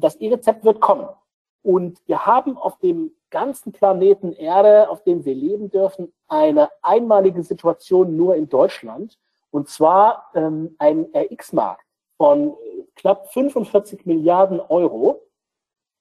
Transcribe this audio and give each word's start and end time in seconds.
Das 0.00 0.14
E-Rezept 0.16 0.64
wird 0.64 0.80
kommen. 0.80 1.08
Und 1.62 2.00
wir 2.06 2.24
haben 2.24 2.56
auf 2.56 2.78
dem 2.78 3.10
ganzen 3.30 3.72
Planeten 3.72 4.32
Erde, 4.32 4.88
auf 4.88 5.02
dem 5.02 5.24
wir 5.24 5.34
leben 5.34 5.70
dürfen, 5.70 6.12
eine 6.28 6.70
einmalige 6.82 7.42
Situation 7.42 8.16
nur 8.16 8.36
in 8.36 8.48
Deutschland. 8.48 9.18
Und 9.50 9.68
zwar 9.68 10.30
ähm, 10.34 10.76
ein 10.78 11.06
RX-Markt 11.12 11.84
von 12.16 12.54
knapp 12.94 13.32
45 13.32 14.06
Milliarden 14.06 14.60
Euro 14.60 15.22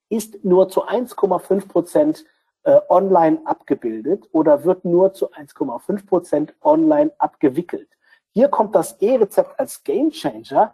ist 0.10 0.46
nur 0.46 0.70
zu 0.70 0.88
1,5 0.88 1.68
Prozent 1.68 2.26
äh, 2.64 2.80
online 2.90 3.42
abgebildet 3.46 4.30
oder 4.32 4.64
wird 4.64 4.86
nur 4.86 5.14
zu 5.14 5.32
1,5 5.32 6.06
Prozent 6.06 6.54
online 6.62 7.12
abgewickelt. 7.18 7.90
Hier 8.34 8.48
kommt 8.50 8.76
das 8.76 9.02
E-Rezept 9.02 9.60
als 9.60 9.84
Gamechanger. 9.84 10.74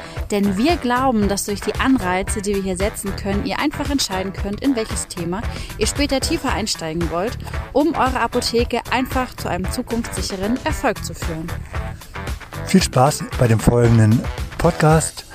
Denn 0.31 0.57
wir 0.57 0.77
glauben, 0.77 1.27
dass 1.27 1.43
durch 1.43 1.59
die 1.59 1.75
Anreize, 1.75 2.41
die 2.41 2.55
wir 2.55 2.63
hier 2.63 2.77
setzen 2.77 3.15
können, 3.17 3.45
ihr 3.45 3.59
einfach 3.59 3.89
entscheiden 3.89 4.31
könnt, 4.31 4.61
in 4.61 4.77
welches 4.77 5.07
Thema 5.07 5.41
ihr 5.77 5.87
später 5.87 6.21
tiefer 6.21 6.53
einsteigen 6.53 7.11
wollt, 7.11 7.37
um 7.73 7.93
eure 7.95 8.21
Apotheke 8.21 8.79
einfach 8.91 9.35
zu 9.35 9.49
einem 9.49 9.69
zukunftssicheren 9.69 10.57
Erfolg 10.63 11.03
zu 11.03 11.13
führen. 11.13 11.51
Viel 12.65 12.81
Spaß 12.81 13.25
bei 13.37 13.49
dem 13.49 13.59
folgenden 13.59 14.21
Podcast 14.57 15.25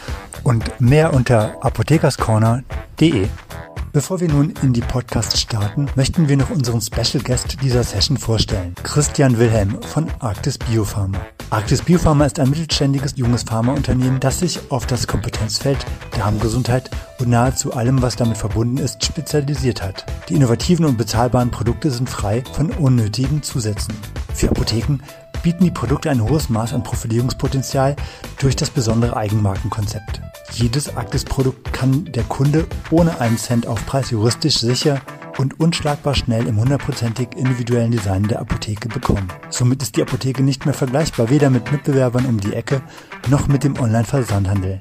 und 0.42 0.80
mehr 0.80 1.12
unter 1.12 1.62
apothekerscorner.de. 1.62 3.28
Bevor 3.92 4.20
wir 4.20 4.28
nun 4.28 4.54
in 4.62 4.72
die 4.72 4.80
Podcasts 4.80 5.40
starten, 5.40 5.88
möchten 5.94 6.28
wir 6.28 6.36
noch 6.36 6.50
unseren 6.50 6.80
Special 6.80 7.22
Guest 7.22 7.58
dieser 7.62 7.82
Session 7.82 8.16
vorstellen. 8.16 8.74
Christian 8.82 9.38
Wilhelm 9.38 9.80
von 9.82 10.10
Arktis 10.20 10.58
Biopharma. 10.58 11.18
Arktis 11.56 11.80
Biopharma 11.80 12.26
ist 12.26 12.38
ein 12.38 12.50
mittelständiges 12.50 13.14
junges 13.16 13.44
Pharmaunternehmen, 13.44 14.20
das 14.20 14.40
sich 14.40 14.70
auf 14.70 14.84
das 14.84 15.06
Kompetenzfeld 15.06 15.78
Darmgesundheit 16.14 16.90
und 17.18 17.30
nahezu 17.30 17.72
allem, 17.72 18.02
was 18.02 18.14
damit 18.14 18.36
verbunden 18.36 18.76
ist, 18.76 19.02
spezialisiert 19.02 19.82
hat. 19.82 20.04
Die 20.28 20.34
innovativen 20.34 20.84
und 20.84 20.98
bezahlbaren 20.98 21.50
Produkte 21.50 21.90
sind 21.90 22.10
frei 22.10 22.44
von 22.52 22.70
unnötigen 22.72 23.42
Zusätzen. 23.42 23.94
Für 24.34 24.50
Apotheken 24.50 24.98
bieten 25.42 25.64
die 25.64 25.70
Produkte 25.70 26.10
ein 26.10 26.22
hohes 26.22 26.50
Maß 26.50 26.74
an 26.74 26.82
Profilierungspotenzial 26.82 27.96
durch 28.38 28.54
das 28.54 28.68
besondere 28.68 29.16
Eigenmarkenkonzept. 29.16 30.20
Jedes 30.52 30.94
Arktis-Produkt 30.94 31.72
kann 31.72 32.04
der 32.04 32.24
Kunde 32.24 32.66
ohne 32.90 33.18
einen 33.18 33.38
Cent 33.38 33.66
Aufpreis 33.66 34.10
juristisch 34.10 34.58
sicher 34.58 35.00
und 35.38 35.60
unschlagbar 35.60 36.14
schnell 36.14 36.46
im 36.46 36.58
hundertprozentig 36.58 37.28
individuellen 37.36 37.90
Design 37.90 38.24
der 38.24 38.40
Apotheke 38.40 38.88
bekommen. 38.88 39.28
Somit 39.50 39.82
ist 39.82 39.96
die 39.96 40.02
Apotheke 40.02 40.42
nicht 40.42 40.64
mehr 40.64 40.74
vergleichbar, 40.74 41.30
weder 41.30 41.50
mit 41.50 41.70
Mitbewerbern 41.72 42.26
um 42.26 42.40
die 42.40 42.54
Ecke 42.54 42.82
noch 43.28 43.48
mit 43.48 43.64
dem 43.64 43.78
Online-Versandhandel. 43.78 44.78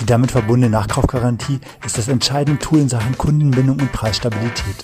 Die 0.00 0.06
damit 0.06 0.30
verbundene 0.30 0.70
Nachkaufgarantie 0.70 1.60
ist 1.84 1.96
das 1.96 2.08
entscheidende 2.08 2.60
Tool 2.60 2.80
in 2.80 2.88
Sachen 2.88 3.16
Kundenbindung 3.16 3.80
und 3.80 3.92
Preisstabilität. 3.92 4.76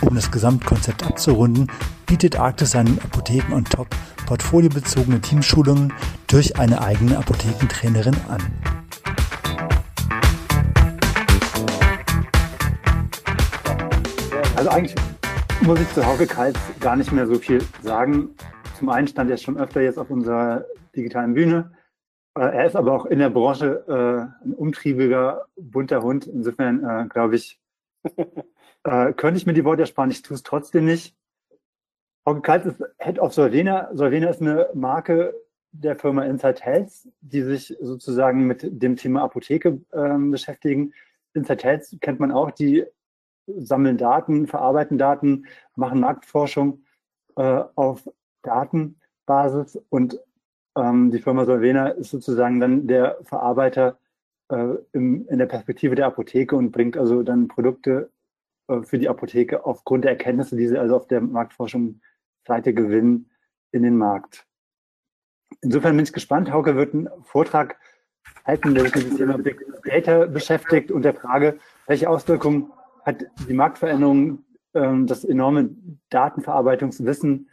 Um 0.00 0.14
das 0.14 0.30
Gesamtkonzept 0.30 1.04
abzurunden, 1.04 1.70
bietet 2.06 2.36
Arktis 2.38 2.70
seinen 2.70 2.98
Apotheken 3.00 3.54
on 3.54 3.64
top 3.64 3.88
portfoliobezogene 4.26 5.20
Teamschulungen 5.20 5.92
durch 6.26 6.58
eine 6.58 6.80
eigene 6.82 7.16
Apothekentrainerin 7.16 8.16
an. 8.28 8.75
Also 14.56 14.70
eigentlich 14.70 14.94
muss 15.64 15.78
ich 15.78 15.92
zu 15.92 16.04
Hauke 16.04 16.26
Kals 16.26 16.56
gar 16.80 16.96
nicht 16.96 17.12
mehr 17.12 17.26
so 17.26 17.34
viel 17.34 17.62
sagen. 17.82 18.30
Zum 18.78 18.88
einen 18.88 19.06
stand 19.06 19.30
er 19.30 19.36
schon 19.36 19.58
öfter 19.58 19.82
jetzt 19.82 19.98
auf 19.98 20.08
unserer 20.08 20.64
digitalen 20.96 21.34
Bühne. 21.34 21.72
Äh, 22.34 22.40
er 22.40 22.64
ist 22.64 22.74
aber 22.74 22.94
auch 22.94 23.04
in 23.04 23.18
der 23.18 23.28
Branche 23.28 23.84
äh, 23.86 24.46
ein 24.46 24.54
umtriebiger, 24.54 25.44
bunter 25.56 26.02
Hund. 26.02 26.26
Insofern 26.26 26.82
äh, 26.82 27.06
glaube 27.06 27.36
ich, 27.36 27.60
äh, 28.84 29.12
könnte 29.12 29.36
ich 29.36 29.44
mir 29.44 29.52
die 29.52 29.64
Worte 29.66 29.82
ersparen. 29.82 30.10
Ich 30.10 30.22
tue 30.22 30.36
es 30.36 30.42
trotzdem 30.42 30.86
nicht. 30.86 31.14
Hauke 32.24 32.40
Kals 32.40 32.64
ist 32.64 32.82
Head 32.98 33.18
of 33.18 33.34
Solvena. 33.34 33.90
Solvena 33.92 34.30
ist 34.30 34.40
eine 34.40 34.70
Marke 34.72 35.34
der 35.72 35.96
Firma 35.96 36.24
Inside 36.24 36.62
Health, 36.62 36.92
die 37.20 37.42
sich 37.42 37.76
sozusagen 37.78 38.46
mit 38.46 38.66
dem 38.66 38.96
Thema 38.96 39.22
Apotheke 39.22 39.82
ähm, 39.92 40.30
beschäftigen. 40.30 40.94
Inside 41.34 41.62
Health 41.62 41.98
kennt 42.00 42.20
man 42.20 42.32
auch, 42.32 42.50
die 42.50 42.86
sammeln 43.46 43.96
Daten, 43.96 44.46
verarbeiten 44.46 44.98
Daten, 44.98 45.46
machen 45.74 46.00
Marktforschung 46.00 46.84
äh, 47.36 47.62
auf 47.74 48.08
Datenbasis 48.42 49.78
und 49.88 50.20
ähm, 50.76 51.10
die 51.10 51.20
Firma 51.20 51.44
Solvena 51.44 51.88
ist 51.88 52.10
sozusagen 52.10 52.60
dann 52.60 52.86
der 52.86 53.18
Verarbeiter 53.22 53.98
äh, 54.48 54.74
im, 54.92 55.26
in 55.28 55.38
der 55.38 55.46
Perspektive 55.46 55.94
der 55.94 56.06
Apotheke 56.06 56.56
und 56.56 56.70
bringt 56.70 56.96
also 56.96 57.22
dann 57.22 57.48
Produkte 57.48 58.10
äh, 58.68 58.82
für 58.82 58.98
die 58.98 59.08
Apotheke 59.08 59.64
aufgrund 59.64 60.04
der 60.04 60.12
Erkenntnisse, 60.12 60.56
die 60.56 60.68
sie 60.68 60.78
also 60.78 60.96
auf 60.96 61.06
der 61.06 61.20
Marktforschungsseite 61.20 62.74
gewinnen, 62.74 63.30
in 63.72 63.82
den 63.82 63.96
Markt. 63.96 64.46
Insofern 65.60 65.96
bin 65.96 66.04
ich 66.04 66.12
gespannt. 66.12 66.50
Hauke 66.52 66.76
wird 66.76 66.94
einen 66.94 67.08
Vortrag 67.24 67.76
halten, 68.44 68.74
der 68.74 68.84
sich 68.84 68.94
mit 68.94 69.10
dem 69.10 69.16
Thema 69.16 69.38
Big 69.38 69.64
Data 69.84 70.26
beschäftigt 70.26 70.90
und 70.90 71.02
der 71.02 71.14
Frage, 71.14 71.58
welche 71.86 72.08
Auswirkungen 72.08 72.70
hat 73.06 73.24
die 73.48 73.54
Marktveränderung 73.54 74.44
ähm, 74.74 75.06
das 75.06 75.24
enorme 75.24 75.70
Datenverarbeitungswissen 76.10 77.48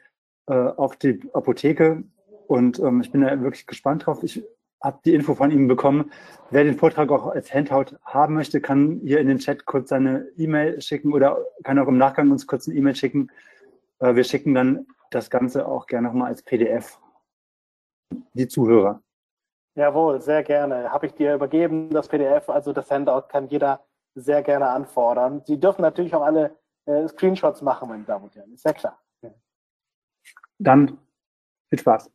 äh, 0.47 0.53
auf 0.53 0.97
die 0.97 1.21
Apotheke. 1.33 2.03
Und 2.47 2.79
ähm, 2.79 3.01
ich 3.01 3.11
bin 3.11 3.21
da 3.21 3.39
wirklich 3.41 3.67
gespannt 3.67 4.05
drauf. 4.05 4.23
Ich 4.23 4.43
habe 4.81 4.99
die 5.05 5.13
Info 5.13 5.35
von 5.35 5.51
ihm 5.51 5.67
bekommen. 5.67 6.11
Wer 6.49 6.65
den 6.65 6.77
Vortrag 6.77 7.09
auch 7.11 7.27
als 7.27 7.53
Handout 7.53 7.95
haben 8.03 8.33
möchte, 8.33 8.59
kann 8.59 8.99
hier 9.03 9.19
in 9.19 9.27
den 9.27 9.37
Chat 9.37 9.65
kurz 9.65 9.89
seine 9.89 10.27
E-Mail 10.35 10.81
schicken 10.81 11.13
oder 11.13 11.37
kann 11.63 11.79
auch 11.79 11.87
im 11.87 11.97
Nachgang 11.97 12.31
uns 12.31 12.47
kurz 12.47 12.67
eine 12.67 12.77
E-Mail 12.77 12.95
schicken. 12.95 13.29
Äh, 13.99 14.15
wir 14.15 14.23
schicken 14.23 14.53
dann 14.53 14.87
das 15.11 15.29
Ganze 15.29 15.67
auch 15.67 15.85
gerne 15.85 16.07
nochmal 16.07 16.29
als 16.29 16.41
PDF. 16.41 16.99
Die 18.33 18.47
Zuhörer. 18.47 19.01
Jawohl, 19.75 20.19
sehr 20.21 20.43
gerne. 20.43 20.91
Habe 20.91 21.05
ich 21.05 21.13
dir 21.13 21.33
übergeben, 21.33 21.89
das 21.91 22.07
PDF, 22.07 22.49
also 22.49 22.73
das 22.73 22.91
Handout 22.91 23.27
kann 23.29 23.47
jeder 23.47 23.83
sehr 24.15 24.43
gerne 24.43 24.69
anfordern. 24.69 25.41
Sie 25.45 25.59
dürfen 25.59 25.81
natürlich 25.81 26.13
auch 26.15 26.21
alle 26.21 26.55
äh, 26.85 27.07
Screenshots 27.07 27.61
machen, 27.61 27.89
meine 27.89 28.03
Damen 28.03 28.25
und 28.25 28.35
Herren. 28.35 28.53
Ist 28.53 28.65
ja 28.65 28.73
klar. 28.73 28.99
Dann 30.59 30.97
viel 31.69 31.79
Spaß. 31.79 32.11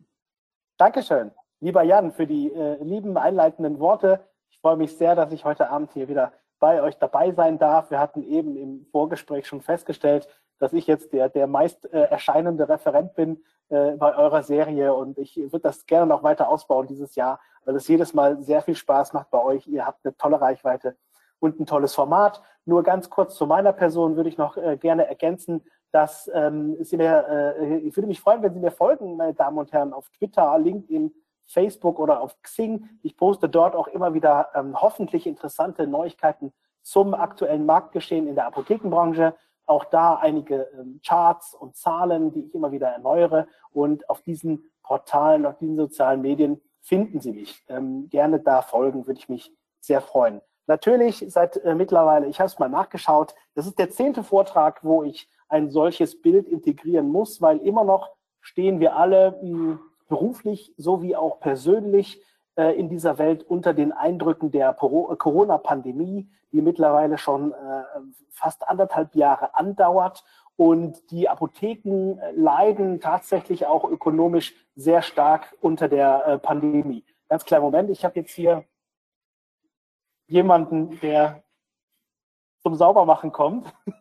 Dankeschön, 0.79 1.33
lieber 1.61 1.83
Jan, 1.83 2.13
für 2.13 2.27
die 2.27 2.53
äh, 2.53 2.83
lieben 2.83 3.17
einleitenden 3.17 3.79
Worte. 3.81 4.21
Ich 4.51 4.61
freue 4.61 4.77
mich 4.77 4.97
sehr, 4.97 5.17
dass 5.17 5.33
ich 5.33 5.45
heute 5.45 5.71
Abend 5.71 5.93
hier 5.93 6.09
wieder 6.09 6.33
bei 6.61 6.83
euch 6.83 6.97
dabei 6.99 7.33
sein 7.33 7.59
darf. 7.59 7.91
Wir 7.91 7.99
hatten 7.99 8.23
eben 8.23 8.57
im 8.57 8.87
Vorgespräch 8.91 9.47
schon 9.47 9.61
festgestellt, 9.61 10.29
dass 10.59 10.73
ich 10.73 10.87
jetzt 10.87 11.13
der, 11.13 11.29
der 11.29 11.47
meist 11.47 11.93
äh, 11.93 12.03
erscheinende 12.05 12.69
Referent 12.69 13.15
bin 13.15 13.45
äh, 13.69 13.93
bei 13.93 14.17
eurer 14.17 14.43
Serie 14.43 14.95
und 14.95 15.19
ich 15.19 15.37
würde 15.37 15.61
das 15.61 15.87
gerne 15.87 16.07
noch 16.07 16.23
weiter 16.23 16.49
ausbauen 16.49 16.87
dieses 16.87 17.15
Jahr, 17.15 17.41
weil 17.65 17.77
es 17.77 17.89
jedes 17.89 18.15
Mal 18.15 18.43
sehr 18.43 18.63
viel 18.63 18.75
Spaß 18.75 19.13
macht 19.13 19.31
bei 19.31 19.43
euch. 19.43 19.67
Ihr 19.67 19.85
habt 19.87 20.05
eine 20.05 20.17
tolle 20.17 20.41
Reichweite 20.41 20.97
und 21.41 21.61
ein 21.61 21.67
tolles 21.67 21.95
Format. 21.95 22.43
Nur 22.65 22.83
ganz 22.83 23.11
kurz 23.11 23.35
zu 23.37 23.47
meiner 23.47 23.73
Person 23.73 24.17
würde 24.17 24.29
ich 24.29 24.39
noch 24.39 24.57
äh, 24.57 24.77
gerne 24.77 25.07
ergänzen, 25.07 25.65
dass 25.91 26.31
ähm, 26.35 26.77
Sie 26.81 26.97
mir, 26.97 27.57
äh, 27.59 27.79
ich 27.79 27.97
würde 27.97 28.09
mich 28.09 28.21
freuen, 28.21 28.43
wenn 28.43 28.55
Sie 28.55 28.61
mir 28.61 28.71
folgen, 28.71 29.17
meine 29.17 29.35
Damen 29.35 29.59
und 29.59 29.73
Herren, 29.73 29.93
auf 29.93 30.09
Twitter, 30.11 30.59
LinkedIn, 30.59 31.13
Facebook 31.47 31.99
oder 31.99 32.21
auf 32.21 32.41
Xing. 32.43 32.89
Ich 33.03 33.17
poste 33.17 33.49
dort 33.49 33.75
auch 33.75 33.89
immer 33.89 34.15
wieder 34.15 34.51
ähm, 34.55 34.81
hoffentlich 34.81 35.27
interessante 35.27 35.87
Neuigkeiten 35.87 36.53
zum 36.83 37.15
aktuellen 37.15 37.67
Marktgeschehen 37.67 38.29
in 38.29 38.35
der 38.35 38.47
Apothekenbranche. 38.47 39.35
Auch 39.67 39.85
da 39.85 40.15
einige 40.15 40.69
ähm, 40.79 41.01
Charts 41.07 41.55
und 41.55 41.77
Zahlen, 41.77 42.33
die 42.33 42.45
ich 42.45 42.55
immer 42.55 42.71
wieder 42.73 42.89
erneuere. 42.89 43.47
Und 43.71 44.09
auf 44.09 44.23
diesen 44.23 44.71
Portalen, 44.83 45.47
auf 45.47 45.59
diesen 45.59 45.77
sozialen 45.77 46.21
Medien 46.21 46.61
finden 46.81 47.21
Sie 47.21 47.33
mich. 47.33 47.65
Ähm, 47.69 48.09
gerne 48.09 48.41
da 48.41 48.63
folgen, 48.63 49.07
würde 49.07 49.21
ich 49.21 49.29
mich 49.29 49.53
sehr 49.81 50.01
freuen. 50.01 50.41
Natürlich 50.69 51.25
seit 51.29 51.57
äh, 51.65 51.75
mittlerweile, 51.75 52.27
ich 52.27 52.39
habe 52.41 52.47
es 52.47 52.59
mal 52.59 52.69
nachgeschaut, 52.69 53.35
das 53.55 53.67
ist 53.67 53.79
der 53.79 53.89
zehnte 53.89 54.23
Vortrag, 54.23 54.85
wo 54.85 55.03
ich 55.03 55.29
ein 55.49 55.71
solches 55.71 56.21
Bild 56.21 56.47
integrieren 56.47 57.09
muss, 57.09 57.41
weil 57.41 57.57
immer 57.59 57.85
noch 57.85 58.11
stehen 58.43 58.79
wir 58.79 58.95
alle 58.95 59.39
mh, 59.43 59.79
beruflich 60.09 60.75
sowie 60.77 61.17
auch 61.17 61.41
persönlich 61.41 62.23
äh, 62.57 62.79
in 62.79 62.91
dieser 62.91 63.17
Welt 63.17 63.43
unter 63.45 63.73
den 63.73 63.93
Eindrücken 63.93 64.51
der 64.51 64.75
Corona-Pandemie, 64.75 66.29
die 66.53 66.61
mittlerweile 66.61 67.17
schon 67.17 67.53
äh, 67.53 67.57
fast 68.31 68.69
anderthalb 68.69 69.15
Jahre 69.15 69.55
andauert. 69.55 70.23
Und 70.57 71.11
die 71.11 71.31
Apotheken 71.31 72.19
leiden 72.35 73.01
tatsächlich 73.01 73.65
auch 73.65 73.85
ökonomisch 73.89 74.55
sehr 74.75 75.01
stark 75.01 75.57
unter 75.63 75.89
der 75.89 76.27
äh, 76.27 76.39
Pandemie. 76.39 77.07
Ganz 77.31 77.47
kleinen 77.47 77.63
Moment, 77.63 77.89
ich 77.89 78.05
habe 78.05 78.21
jetzt 78.21 78.33
hier 78.33 78.65
jemanden, 80.29 81.01
der 81.01 81.43
zum 82.63 82.75
Saubermachen 82.75 83.33
kommt. 83.33 83.73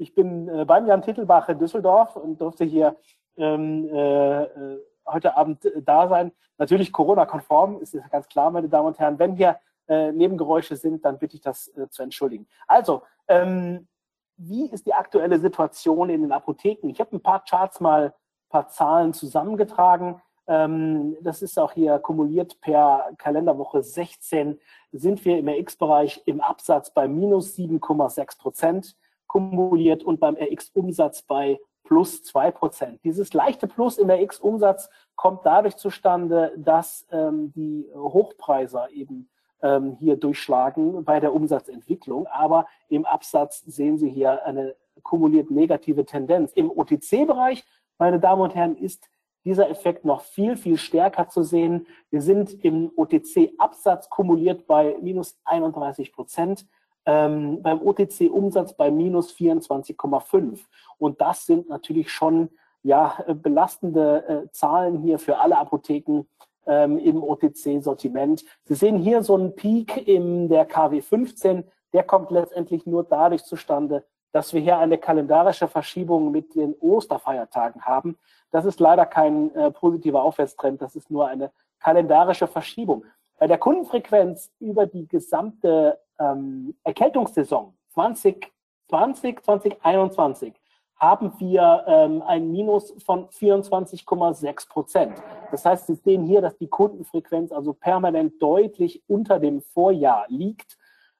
Ich 0.00 0.14
bin 0.14 0.48
äh, 0.48 0.64
beim 0.64 0.86
Jan 0.86 1.02
Titelbach 1.02 1.48
in 1.48 1.58
Düsseldorf 1.58 2.14
und 2.14 2.40
durfte 2.40 2.64
hier 2.64 2.94
ähm, 3.36 3.88
äh, 3.92 4.44
äh 4.44 4.78
heute 5.04 5.36
Abend 5.36 5.64
äh, 5.64 5.82
da 5.82 6.06
sein. 6.06 6.30
Natürlich 6.56 6.92
Corona-konform, 6.92 7.80
ist 7.80 7.98
ganz 8.08 8.28
klar, 8.28 8.52
meine 8.52 8.68
Damen 8.68 8.86
und 8.86 8.98
Herren. 9.00 9.18
Wenn 9.18 9.34
hier 9.34 9.58
äh, 9.88 10.12
Nebengeräusche 10.12 10.76
sind, 10.76 11.04
dann 11.04 11.18
bitte 11.18 11.34
ich 11.34 11.40
das 11.40 11.72
zu 11.90 12.02
entschuldigen. 12.04 12.46
Also, 12.68 13.02
ähm, 13.26 13.88
wie 14.36 14.70
ist 14.70 14.86
die 14.86 14.94
aktuelle 14.94 15.40
Situation 15.40 16.10
in 16.10 16.22
den 16.22 16.30
Apotheken? 16.30 16.90
Ich 16.90 17.00
habe 17.00 17.16
ein 17.16 17.20
paar 17.20 17.44
Charts 17.44 17.80
mal, 17.80 18.04
ein 18.04 18.48
paar 18.50 18.68
Zahlen 18.68 19.12
zusammengetragen. 19.12 20.22
Ähm, 20.48 21.16
das 21.20 21.42
ist 21.42 21.58
auch 21.58 21.72
hier 21.72 21.98
kumuliert 21.98 22.60
per 22.60 23.10
Kalenderwoche 23.18 23.82
16 23.82 24.58
sind 24.92 25.24
wir 25.24 25.38
im 25.38 25.48
RX-Bereich 25.48 26.22
im 26.24 26.40
Absatz 26.40 26.90
bei 26.92 27.06
minus 27.06 27.54
7,6 27.56 28.38
Prozent 28.38 28.96
kumuliert 29.26 30.02
und 30.02 30.18
beim 30.18 30.36
RX-Umsatz 30.36 31.22
bei 31.22 31.60
plus 31.84 32.22
zwei 32.22 32.50
Prozent. 32.50 33.00
Dieses 33.04 33.32
leichte 33.34 33.66
Plus 33.66 33.98
im 33.98 34.10
RX-Umsatz 34.10 34.90
kommt 35.16 35.44
dadurch 35.44 35.76
zustande, 35.76 36.52
dass 36.56 37.06
ähm, 37.10 37.52
die 37.54 37.86
Hochpreiser 37.94 38.90
eben 38.90 39.28
ähm, 39.62 39.96
hier 39.98 40.16
durchschlagen 40.16 41.04
bei 41.04 41.20
der 41.20 41.34
Umsatzentwicklung. 41.34 42.26
Aber 42.26 42.66
im 42.88 43.04
Absatz 43.04 43.60
sehen 43.66 43.98
Sie 43.98 44.10
hier 44.10 44.44
eine 44.44 44.76
kumuliert 45.02 45.50
negative 45.50 46.04
Tendenz. 46.04 46.52
Im 46.52 46.70
OTC-Bereich, 46.70 47.64
meine 47.98 48.20
Damen 48.20 48.42
und 48.42 48.54
Herren, 48.54 48.76
ist 48.76 49.08
dieser 49.48 49.70
Effekt 49.70 50.04
noch 50.04 50.20
viel, 50.20 50.58
viel 50.58 50.76
stärker 50.76 51.28
zu 51.30 51.42
sehen. 51.42 51.86
Wir 52.10 52.20
sind 52.20 52.62
im 52.62 52.92
OTC-Absatz 52.94 54.10
kumuliert 54.10 54.66
bei 54.66 54.94
minus 55.00 55.40
31 55.46 56.12
Prozent 56.12 56.66
ähm, 57.06 57.62
beim 57.62 57.80
OTC-Umsatz 57.80 58.74
bei 58.74 58.90
minus 58.90 59.32
24,5. 59.32 60.60
Und 60.98 61.22
das 61.22 61.46
sind 61.46 61.70
natürlich 61.70 62.10
schon 62.10 62.50
ja, 62.82 63.24
belastende 63.42 64.28
äh, 64.28 64.50
Zahlen 64.52 64.98
hier 64.98 65.18
für 65.18 65.38
alle 65.38 65.56
Apotheken 65.56 66.26
ähm, 66.66 66.98
im 66.98 67.22
OTC-Sortiment. 67.22 68.44
Sie 68.64 68.74
sehen 68.74 68.98
hier 68.98 69.22
so 69.22 69.34
einen 69.34 69.54
Peak 69.54 70.06
in 70.06 70.50
der 70.50 70.66
KW 70.66 71.00
15. 71.00 71.64
Der 71.94 72.02
kommt 72.02 72.30
letztendlich 72.30 72.84
nur 72.84 73.02
dadurch 73.02 73.44
zustande, 73.44 74.04
dass 74.32 74.52
wir 74.52 74.60
hier 74.60 74.78
eine 74.78 74.98
kalendarische 74.98 75.68
Verschiebung 75.68 76.30
mit 76.30 76.54
den 76.54 76.74
Osterfeiertagen 76.80 77.82
haben. 77.82 78.18
Das 78.50 78.64
ist 78.64 78.80
leider 78.80 79.06
kein 79.06 79.54
äh, 79.54 79.70
positiver 79.70 80.22
Aufwärtstrend, 80.22 80.80
das 80.80 80.96
ist 80.96 81.10
nur 81.10 81.28
eine 81.28 81.50
kalendarische 81.80 82.46
Verschiebung. 82.46 83.04
Bei 83.38 83.46
der 83.46 83.58
Kundenfrequenz 83.58 84.50
über 84.58 84.86
die 84.86 85.06
gesamte 85.06 85.98
ähm, 86.18 86.74
Erkältungssaison 86.82 87.74
2020, 87.90 89.42
2021 89.42 90.54
haben 90.96 91.32
wir 91.38 91.84
ähm, 91.86 92.22
ein 92.22 92.50
Minus 92.50 92.92
von 93.04 93.28
24,6 93.28 94.68
Prozent. 94.68 95.22
Das 95.52 95.64
heißt, 95.64 95.86
Sie 95.86 95.94
sehen 95.94 96.24
hier, 96.24 96.40
dass 96.40 96.56
die 96.58 96.66
Kundenfrequenz 96.66 97.52
also 97.52 97.72
permanent 97.72 98.42
deutlich 98.42 99.02
unter 99.06 99.38
dem 99.38 99.60
Vorjahr 99.60 100.24
liegt. 100.28 100.76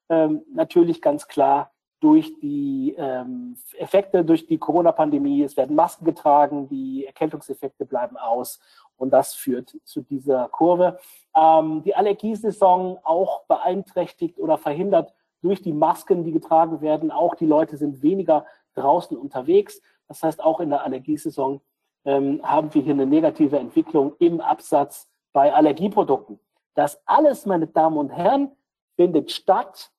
Ähm, 0.09 0.41
natürlich 0.53 1.01
ganz 1.01 1.27
klar 1.27 1.71
durch 1.99 2.39
die 2.39 2.95
ähm, 2.97 3.57
Effekte, 3.77 4.23
durch 4.23 4.45
die 4.47 4.57
Corona-Pandemie. 4.57 5.43
Es 5.43 5.57
werden 5.57 5.75
Masken 5.75 6.05
getragen, 6.05 6.69
die 6.69 7.05
Erkältungseffekte 7.05 7.85
bleiben 7.85 8.17
aus 8.17 8.59
und 8.97 9.11
das 9.11 9.33
führt 9.33 9.75
zu 9.83 10.01
dieser 10.01 10.49
Kurve. 10.49 10.99
Ähm, 11.35 11.83
die 11.83 11.95
Allergiesaison 11.95 12.99
auch 13.03 13.43
beeinträchtigt 13.45 14.39
oder 14.39 14.57
verhindert 14.57 15.13
durch 15.41 15.61
die 15.61 15.73
Masken, 15.73 16.23
die 16.23 16.31
getragen 16.31 16.81
werden. 16.81 17.11
Auch 17.11 17.35
die 17.35 17.45
Leute 17.45 17.77
sind 17.77 18.01
weniger 18.01 18.45
draußen 18.75 19.17
unterwegs. 19.17 19.81
Das 20.07 20.23
heißt, 20.23 20.43
auch 20.43 20.59
in 20.59 20.69
der 20.69 20.83
Allergiesaison 20.83 21.61
ähm, 22.05 22.41
haben 22.43 22.73
wir 22.73 22.81
hier 22.81 22.93
eine 22.93 23.05
negative 23.05 23.57
Entwicklung 23.57 24.13
im 24.19 24.41
Absatz 24.41 25.09
bei 25.33 25.53
Allergieprodukten. 25.53 26.39
Das 26.75 27.01
alles, 27.05 27.45
meine 27.45 27.67
Damen 27.67 27.97
und 27.97 28.09
Herren, 28.09 28.51
findet 28.95 29.31
statt 29.31 29.91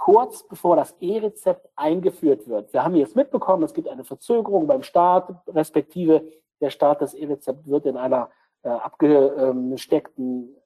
kurz 0.00 0.42
bevor 0.48 0.76
das 0.76 0.96
E-Rezept 1.00 1.68
eingeführt 1.76 2.48
wird. 2.48 2.72
Wir 2.72 2.82
haben 2.82 2.96
jetzt 2.96 3.16
mitbekommen, 3.16 3.62
es 3.64 3.74
gibt 3.74 3.86
eine 3.86 4.02
Verzögerung 4.02 4.66
beim 4.66 4.82
Start, 4.82 5.30
respektive 5.46 6.24
der 6.62 6.70
Start 6.70 7.02
des 7.02 7.12
E-Rezept 7.12 7.66
wird 7.68 7.84
in 7.84 7.98
einer 7.98 8.30
äh, 8.62 8.70
abgesteckten 8.70 10.56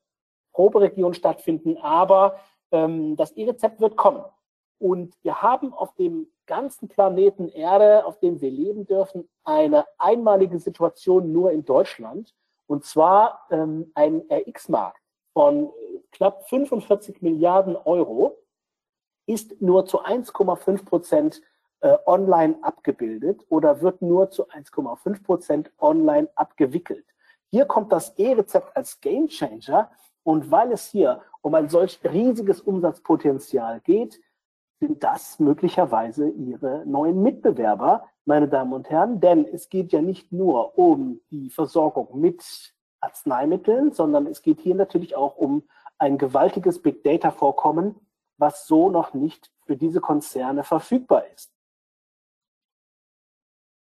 Proberegion 0.52 1.14
stattfinden, 1.14 1.76
aber 1.78 2.36
ähm, 2.70 3.16
das 3.16 3.32
E-Rezept 3.32 3.80
wird 3.80 3.96
kommen. 3.96 4.24
Und 4.78 5.16
wir 5.22 5.42
haben 5.42 5.74
auf 5.74 5.94
dem 5.96 6.28
ganzen 6.46 6.86
Planeten 6.86 7.48
Erde, 7.48 8.06
auf 8.06 8.20
dem 8.20 8.40
wir 8.40 8.52
leben 8.52 8.86
dürfen, 8.86 9.28
eine 9.42 9.84
einmalige 9.98 10.60
Situation 10.60 11.32
nur 11.32 11.50
in 11.50 11.64
Deutschland. 11.64 12.32
Und 12.68 12.84
zwar 12.84 13.46
ähm, 13.50 13.90
ein 13.96 14.22
RX-Markt 14.30 15.02
von 15.32 15.72
knapp 16.12 16.48
45 16.48 17.20
Milliarden 17.20 17.74
Euro 17.74 18.43
ist 19.26 19.60
nur 19.60 19.86
zu 19.86 20.04
1,5 20.04 20.84
Prozent 20.84 21.42
äh, 21.80 21.96
online 22.06 22.56
abgebildet 22.62 23.42
oder 23.48 23.80
wird 23.80 24.02
nur 24.02 24.30
zu 24.30 24.48
1,5 24.48 25.22
Prozent 25.22 25.70
online 25.78 26.28
abgewickelt. 26.34 27.04
Hier 27.50 27.66
kommt 27.66 27.92
das 27.92 28.18
E-Rezept 28.18 28.76
als 28.76 29.00
Gamechanger 29.00 29.90
und 30.22 30.50
weil 30.50 30.72
es 30.72 30.86
hier 30.90 31.20
um 31.42 31.54
ein 31.54 31.68
solch 31.68 32.00
riesiges 32.02 32.60
Umsatzpotenzial 32.60 33.80
geht, 33.80 34.20
sind 34.80 35.04
das 35.04 35.38
möglicherweise 35.38 36.28
Ihre 36.28 36.84
neuen 36.86 37.22
Mitbewerber, 37.22 38.06
meine 38.24 38.48
Damen 38.48 38.72
und 38.72 38.90
Herren. 38.90 39.20
Denn 39.20 39.44
es 39.44 39.68
geht 39.68 39.92
ja 39.92 40.02
nicht 40.02 40.32
nur 40.32 40.78
um 40.78 41.20
die 41.30 41.50
Versorgung 41.50 42.20
mit 42.20 42.74
Arzneimitteln, 43.00 43.92
sondern 43.92 44.26
es 44.26 44.42
geht 44.42 44.60
hier 44.60 44.74
natürlich 44.74 45.16
auch 45.16 45.36
um 45.36 45.62
ein 45.98 46.18
gewaltiges 46.18 46.82
Big 46.82 47.04
Data 47.04 47.30
Vorkommen, 47.30 47.94
was 48.36 48.66
so 48.66 48.90
noch 48.90 49.14
nicht 49.14 49.50
für 49.66 49.76
diese 49.76 50.00
Konzerne 50.00 50.64
verfügbar 50.64 51.26
ist. 51.34 51.54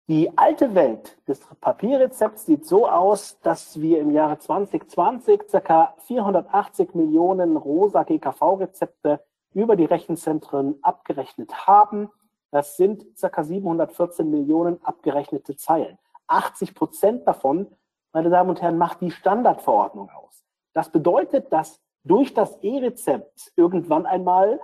Die 0.09 0.35
alte 0.39 0.73
Welt 0.73 1.19
des 1.27 1.39
Papierrezepts 1.61 2.47
sieht 2.47 2.65
so 2.65 2.89
aus, 2.89 3.39
dass 3.41 3.79
wir 3.79 3.99
im 3.99 4.09
Jahre 4.09 4.39
2020 4.39 5.41
ca. 5.63 5.93
480 5.99 6.95
Millionen 6.95 7.55
rosa 7.55 8.01
GKV-Rezepte 8.01 9.23
über 9.53 9.75
die 9.75 9.85
Rechenzentren 9.85 10.79
abgerechnet 10.81 11.67
haben. 11.67 12.09
Das 12.49 12.75
sind 12.75 13.05
ca. 13.21 13.43
714 13.43 14.27
Millionen 14.27 14.83
abgerechnete 14.83 15.55
Zeilen. 15.57 15.99
80 16.25 16.73
Prozent 16.73 17.27
davon, 17.27 17.67
meine 18.11 18.31
Damen 18.31 18.49
und 18.49 18.63
Herren, 18.63 18.79
macht 18.79 19.01
die 19.01 19.11
Standardverordnung 19.11 20.09
aus. 20.09 20.43
Das 20.73 20.91
bedeutet, 20.91 21.53
dass 21.53 21.79
durch 22.09 22.33
das 22.33 22.57
E-Rezept 22.63 23.53
irgendwann 23.55 24.07
einmal 24.07 24.59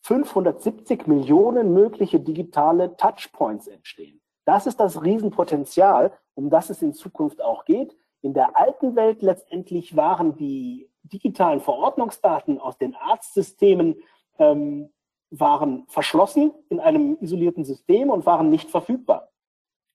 570 0.00 1.06
Millionen 1.06 1.72
mögliche 1.72 2.18
digitale 2.18 2.96
Touchpoints 2.96 3.68
entstehen. 3.68 4.20
Das 4.44 4.66
ist 4.66 4.80
das 4.80 5.02
Riesenpotenzial, 5.04 6.12
um 6.34 6.50
das 6.50 6.70
es 6.70 6.82
in 6.82 6.92
Zukunft 6.92 7.40
auch 7.40 7.64
geht. 7.64 7.96
In 8.20 8.34
der 8.34 8.58
alten 8.58 8.96
Welt 8.96 9.22
letztendlich 9.22 9.94
waren 9.94 10.36
die 10.36 10.90
digitalen 11.04 11.60
Verordnungsdaten 11.60 12.58
aus 12.58 12.78
den 12.78 12.96
Arztsystemen 12.96 14.02
ähm, 14.38 14.90
waren 15.30 15.86
verschlossen 15.86 16.52
in 16.68 16.80
einem 16.80 17.16
isolierten 17.20 17.64
System 17.64 18.10
und 18.10 18.26
waren 18.26 18.50
nicht 18.50 18.70
verfügbar. 18.70 19.30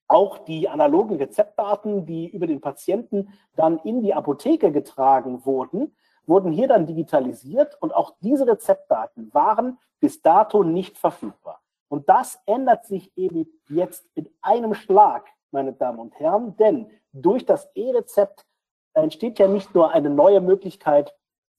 Auch 0.08 0.38
die 0.38 0.70
analogen 0.70 1.18
Rezeptdaten, 1.18 2.06
die 2.06 2.30
über 2.30 2.48
den 2.48 2.62
Patienten 2.62 3.34
dann 3.56 3.78
in 3.80 4.02
die 4.02 4.14
Apotheke 4.14 4.72
getragen 4.72 5.46
wurden, 5.46 5.94
wurden 6.28 6.52
hier 6.52 6.68
dann 6.68 6.86
digitalisiert 6.86 7.82
und 7.82 7.96
auch 7.96 8.14
diese 8.22 8.48
Rezeptdaten 8.48 9.34
waren 9.34 9.80
bis 10.00 10.22
dato 10.22 10.64
nicht 10.64 10.98
verfügbar. 10.98 11.62
Und 11.90 12.10
das 12.10 12.40
ändert 12.46 12.86
sich 12.86 13.12
eben 13.18 13.48
jetzt 13.70 14.06
in 14.14 14.30
einem 14.42 14.74
Schlag, 14.74 15.28
meine 15.52 15.74
Damen 15.74 16.00
und 16.00 16.20
Herren, 16.20 16.58
denn 16.58 16.92
durch 17.14 17.46
das 17.46 17.70
E-Rezept 17.74 18.46
entsteht 18.94 19.40
ja 19.40 19.48
nicht 19.48 19.74
nur 19.74 19.92
eine 19.92 20.10
neue 20.10 20.42
Möglichkeit, 20.42 21.16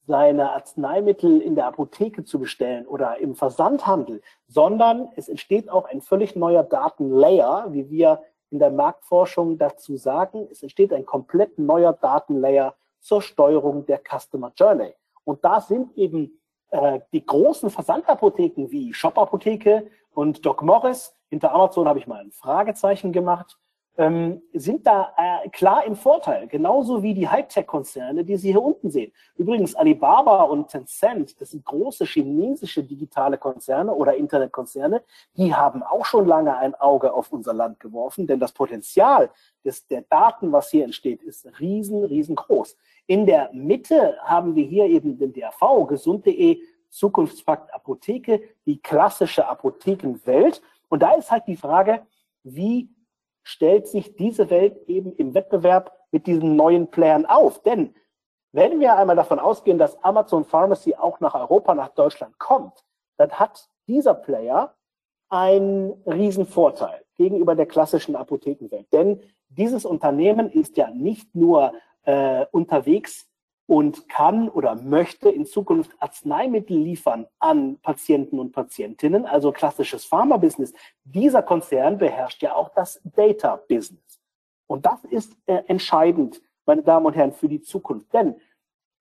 seine 0.07 0.53
Arzneimittel 0.53 1.41
in 1.43 1.55
der 1.55 1.67
Apotheke 1.67 2.25
zu 2.25 2.39
bestellen 2.39 2.87
oder 2.87 3.19
im 3.19 3.35
Versandhandel, 3.35 4.23
sondern 4.47 5.11
es 5.17 5.29
entsteht 5.29 5.69
auch 5.69 5.85
ein 5.85 6.01
völlig 6.01 6.35
neuer 6.35 6.63
Datenlayer, 6.63 7.67
wie 7.71 7.91
wir 7.91 8.23
in 8.51 8.59
der 8.59 8.71
Marktforschung 8.71 9.59
dazu 9.59 9.99
sagen, 9.99 10.49
es 10.51 10.63
entsteht 10.63 10.95
ein 10.95 11.05
komplett 11.05 11.59
neuer 11.59 11.93
Datenlayer 11.93 12.75
zur 13.01 13.23
Steuerung 13.23 13.87
der 13.87 14.01
Customer 14.01 14.53
Journey. 14.57 14.95
Und 15.25 15.45
da 15.45 15.61
sind 15.61 15.97
eben 15.97 16.41
äh, 16.71 17.01
die 17.13 17.25
großen 17.25 17.71
Versandapotheken 17.71 18.71
wie 18.71 18.93
Shop 18.93 19.19
Apotheke 19.19 19.91
und 20.13 20.45
Doc 20.45 20.63
Morris, 20.63 21.15
hinter 21.31 21.53
Amazon 21.53 21.87
habe 21.87 21.99
ich 21.99 22.07
mal 22.07 22.21
ein 22.21 22.33
Fragezeichen 22.33 23.13
gemacht, 23.13 23.59
ähm, 23.99 24.41
sind 24.53 24.87
da 24.87 25.13
äh, 25.17 25.49
klar 25.49 25.85
im 25.85 25.97
Vorteil, 25.97 26.47
genauso 26.47 27.03
wie 27.03 27.15
die 27.15 27.29
Hightech-Konzerne, 27.29 28.25
die 28.25 28.37
Sie 28.37 28.53
hier 28.53 28.63
unten 28.63 28.91
sehen. 28.91 29.13
Übrigens, 29.37 29.75
Alibaba 29.75 30.45
und 30.45 30.69
Tencent, 30.69 31.41
das 31.41 31.51
sind 31.51 31.65
große 31.65 32.05
chinesische 32.05 32.85
digitale 32.85 33.39
Konzerne 33.39 33.93
oder 33.93 34.15
Internetkonzerne, 34.15 35.03
die 35.37 35.53
haben 35.53 35.83
auch 35.83 36.07
schon 36.07 36.27
lange 36.27 36.57
ein 36.57 36.77
Auge 36.77 37.13
auf 37.13 37.33
unser 37.33 37.53
Land 37.53 37.81
geworfen, 37.81 38.29
denn 38.29 38.39
das 38.39 38.53
Potenzial 38.53 39.31
des, 39.65 39.89
der 39.89 40.03
Daten, 40.03 40.53
was 40.53 40.71
hier 40.71 40.85
entsteht, 40.85 41.25
ist 41.25 41.49
riesen, 41.59 42.05
riesengroß. 42.05 42.77
In 43.09 43.27
der 43.27 43.51
Mitte 43.53 44.17
haben 44.23 44.55
wir 44.55 44.65
hier 44.65 44.85
eben 44.85 45.19
den 45.19 45.33
DRV, 45.33 45.89
gesund.de, 45.89 46.61
Zukunftspakt 46.89 47.75
Apotheke, 47.75 48.43
die 48.65 48.81
klassische 48.81 49.49
Apothekenwelt. 49.49 50.63
Und 50.89 51.03
da 51.03 51.15
ist 51.15 51.31
halt 51.31 51.47
die 51.49 51.57
Frage, 51.57 52.07
wie 52.45 52.89
stellt 53.49 53.89
sich 53.89 54.15
diese 54.15 54.51
Welt 54.51 54.77
eben 54.89 55.17
im 55.17 55.33
Wettbewerb 55.33 55.97
mit 56.11 56.27
diesen 56.27 56.55
neuen 56.55 56.89
Playern 56.91 57.25
auf. 57.25 57.63
Denn 57.63 57.95
wenn 58.53 58.79
wir 58.79 58.95
einmal 58.95 59.17
davon 59.17 59.39
ausgehen, 59.39 59.79
dass 59.79 60.03
Amazon 60.05 60.45
Pharmacy 60.45 60.95
auch 60.95 61.21
nach 61.21 61.35
Europa, 61.35 61.75
nach 61.75 61.89
Deutschland 61.89 62.39
kommt, 62.39 62.85
dann 63.17 63.31
hat 63.31 63.71
dieser 63.87 64.13
Player 64.13 64.75
einen 65.31 65.93
Riesenvorteil 66.05 67.03
gegenüber 67.17 67.55
der 67.55 67.65
klassischen 67.65 68.17
Apothekenwelt. 68.17 68.93
Denn 68.93 69.23
dieses 69.49 69.87
Unternehmen 69.87 70.51
ist 70.51 70.77
ja 70.77 70.91
nicht 70.91 71.35
nur 71.35 71.73
äh, 72.03 72.45
unterwegs 72.53 73.28
und 73.69 74.09
kann 74.09 74.49
oder 74.49 74.77
möchte 74.77 75.29
in 75.29 75.45
Zukunft 75.45 75.91
Arzneimittel 75.99 76.75
liefern 76.75 77.27
an 77.39 77.79
Patienten 77.83 78.39
und 78.39 78.51
Patientinnen, 78.53 79.27
also 79.27 79.53
klassisches 79.53 80.07
Pharma-Business. 80.07 80.73
Dieser 81.05 81.43
Konzern 81.43 81.99
beherrscht 81.99 82.43
ja 82.43 82.55
auch 82.55 82.71
das 82.71 82.99
Data-Business. 83.05 84.21
Und 84.67 84.87
das 84.87 85.05
ist 85.05 85.37
äh, 85.45 85.63
entscheidend, 85.67 86.41
meine 86.65 86.83
Damen 86.83 87.05
und 87.05 87.15
Herren, 87.15 87.33
für 87.33 87.49
die 87.49 87.61
Zukunft. 87.61 88.11
Denn 88.15 88.37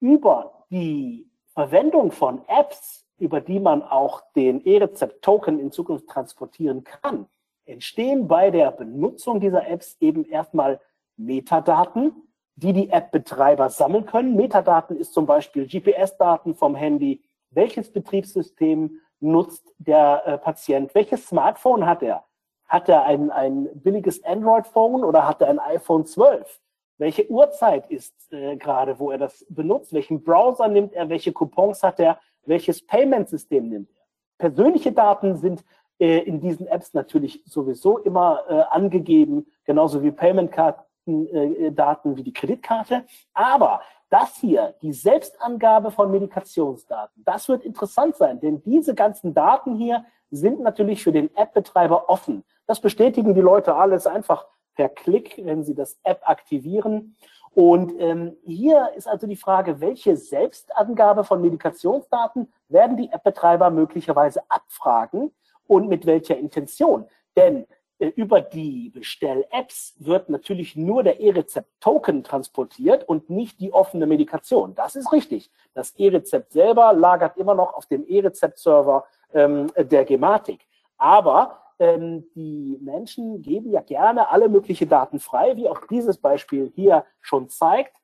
über 0.01 0.65
die 0.69 1.31
Verwendung 1.53 2.11
von 2.11 2.41
Apps, 2.47 3.05
über 3.19 3.39
die 3.39 3.61
man 3.61 3.81
auch 3.81 4.21
den 4.35 4.65
E-Rezept-Token 4.65 5.61
in 5.61 5.71
Zukunft 5.71 6.07
transportieren 6.07 6.83
kann, 6.83 7.27
entstehen 7.63 8.27
bei 8.27 8.51
der 8.51 8.71
Benutzung 8.71 9.39
dieser 9.39 9.65
Apps 9.65 9.95
eben 10.01 10.25
erstmal 10.25 10.81
Metadaten, 11.15 12.26
die 12.57 12.73
die 12.73 12.89
App-Betreiber 12.89 13.69
sammeln 13.69 14.05
können. 14.05 14.35
Metadaten 14.35 14.97
ist 14.97 15.13
zum 15.13 15.25
Beispiel 15.27 15.67
GPS-Daten 15.67 16.55
vom 16.55 16.75
Handy. 16.75 17.21
Welches 17.51 17.93
Betriebssystem 17.93 18.99
nutzt 19.19 19.73
der 19.77 20.23
äh, 20.25 20.37
Patient? 20.39 20.93
Welches 20.95 21.27
Smartphone 21.27 21.85
hat 21.85 22.01
er? 22.01 22.23
Hat 22.67 22.89
er 22.89 23.03
ein, 23.03 23.31
ein 23.31 23.69
billiges 23.75 24.23
Android-Phone 24.23 25.03
oder 25.03 25.27
hat 25.27 25.41
er 25.41 25.49
ein 25.49 25.59
iPhone 25.59 26.05
12? 26.05 26.59
Welche 26.97 27.29
Uhrzeit 27.29 27.89
ist 27.91 28.15
äh, 28.33 28.57
gerade, 28.57 28.97
wo 28.99 29.11
er 29.11 29.19
das 29.19 29.45
benutzt? 29.49 29.93
Welchen 29.93 30.23
Browser 30.23 30.67
nimmt 30.67 30.93
er? 30.93 31.07
Welche 31.09 31.31
Coupons 31.31 31.83
hat 31.83 31.99
er? 31.99 32.19
Welches 32.45 32.85
Payment-System 32.85 33.69
nimmt 33.69 33.89
er? 33.91 34.05
Persönliche 34.39 34.91
Daten 34.91 35.35
sind 35.35 35.63
äh, 35.99 36.19
in 36.19 36.41
diesen 36.41 36.65
Apps 36.65 36.95
natürlich 36.95 37.43
sowieso 37.45 37.99
immer 37.99 38.41
äh, 38.49 38.75
angegeben, 38.75 39.45
genauso 39.63 40.01
wie 40.01 40.11
Payment-Karten 40.11 40.86
äh, 41.07 41.71
Daten 41.71 42.15
wie 42.17 42.23
die 42.23 42.33
Kreditkarte. 42.33 43.05
Aber 43.33 43.81
das 44.09 44.35
hier, 44.37 44.75
die 44.81 44.93
Selbstangabe 44.93 45.91
von 45.91 46.11
Medikationsdaten, 46.11 47.23
das 47.25 47.49
wird 47.49 47.63
interessant 47.63 48.15
sein, 48.15 48.39
denn 48.39 48.61
diese 48.63 48.95
ganzen 48.95 49.33
Daten 49.33 49.75
hier 49.75 50.05
sind 50.31 50.61
natürlich 50.61 51.03
für 51.03 51.11
den 51.11 51.35
App-Betreiber 51.35 52.09
offen. 52.09 52.43
Das 52.67 52.79
bestätigen 52.79 53.33
die 53.33 53.41
Leute 53.41 53.75
alles 53.75 54.07
einfach 54.07 54.45
per 54.75 54.89
Klick, 54.89 55.41
wenn 55.43 55.63
sie 55.63 55.75
das 55.75 55.97
App 56.03 56.21
aktivieren. 56.23 57.15
Und 57.53 57.93
ähm, 57.99 58.37
hier 58.45 58.91
ist 58.95 59.07
also 59.07 59.25
die 59.25 59.35
Frage, 59.35 59.81
welche 59.81 60.15
Selbstangabe 60.15 61.23
von 61.23 61.41
Medikationsdaten 61.41 62.53
werden 62.69 62.97
die 62.97 63.11
App-Betreiber 63.11 63.71
möglicherweise 63.71 64.41
abfragen 64.47 65.31
und 65.65 65.87
mit 65.87 66.05
welcher 66.05 66.37
Intention? 66.37 67.05
Denn 67.35 67.63
äh, 67.63 67.65
über 67.99 68.41
die 68.41 68.89
Bestell-Apps 68.89 69.95
wird 69.99 70.29
natürlich 70.29 70.75
nur 70.75 71.03
der 71.03 71.19
E-Rezept-Token 71.19 72.23
transportiert 72.23 73.07
und 73.07 73.29
nicht 73.29 73.59
die 73.59 73.73
offene 73.73 74.05
Medikation. 74.05 74.75
Das 74.75 74.95
ist 74.95 75.11
richtig. 75.11 75.49
Das 75.73 75.91
E-Rezept 75.97 76.51
selber 76.51 76.93
lagert 76.93 77.37
immer 77.37 77.55
noch 77.55 77.73
auf 77.73 77.87
dem 77.87 78.05
E-Rezept-Server 78.07 79.05
ähm, 79.33 79.71
der 79.75 80.05
Gematik. 80.05 80.67
Aber 80.97 81.59
ähm, 81.79 82.25
die 82.35 82.77
Menschen 82.81 83.41
geben 83.41 83.71
ja 83.71 83.81
gerne 83.81 84.29
alle 84.29 84.49
möglichen 84.49 84.89
Daten 84.89 85.19
frei, 85.19 85.55
wie 85.57 85.69
auch 85.69 85.81
dieses 85.89 86.17
Beispiel 86.17 86.71
hier 86.75 87.05
schon 87.21 87.49
zeigt. 87.49 87.97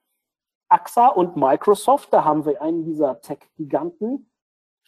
AXA 0.70 1.08
und 1.08 1.36
Microsoft, 1.36 2.12
da 2.12 2.24
haben 2.24 2.46
wir 2.46 2.60
einen 2.62 2.84
dieser 2.84 3.22
Tech-Giganten, 3.22 4.28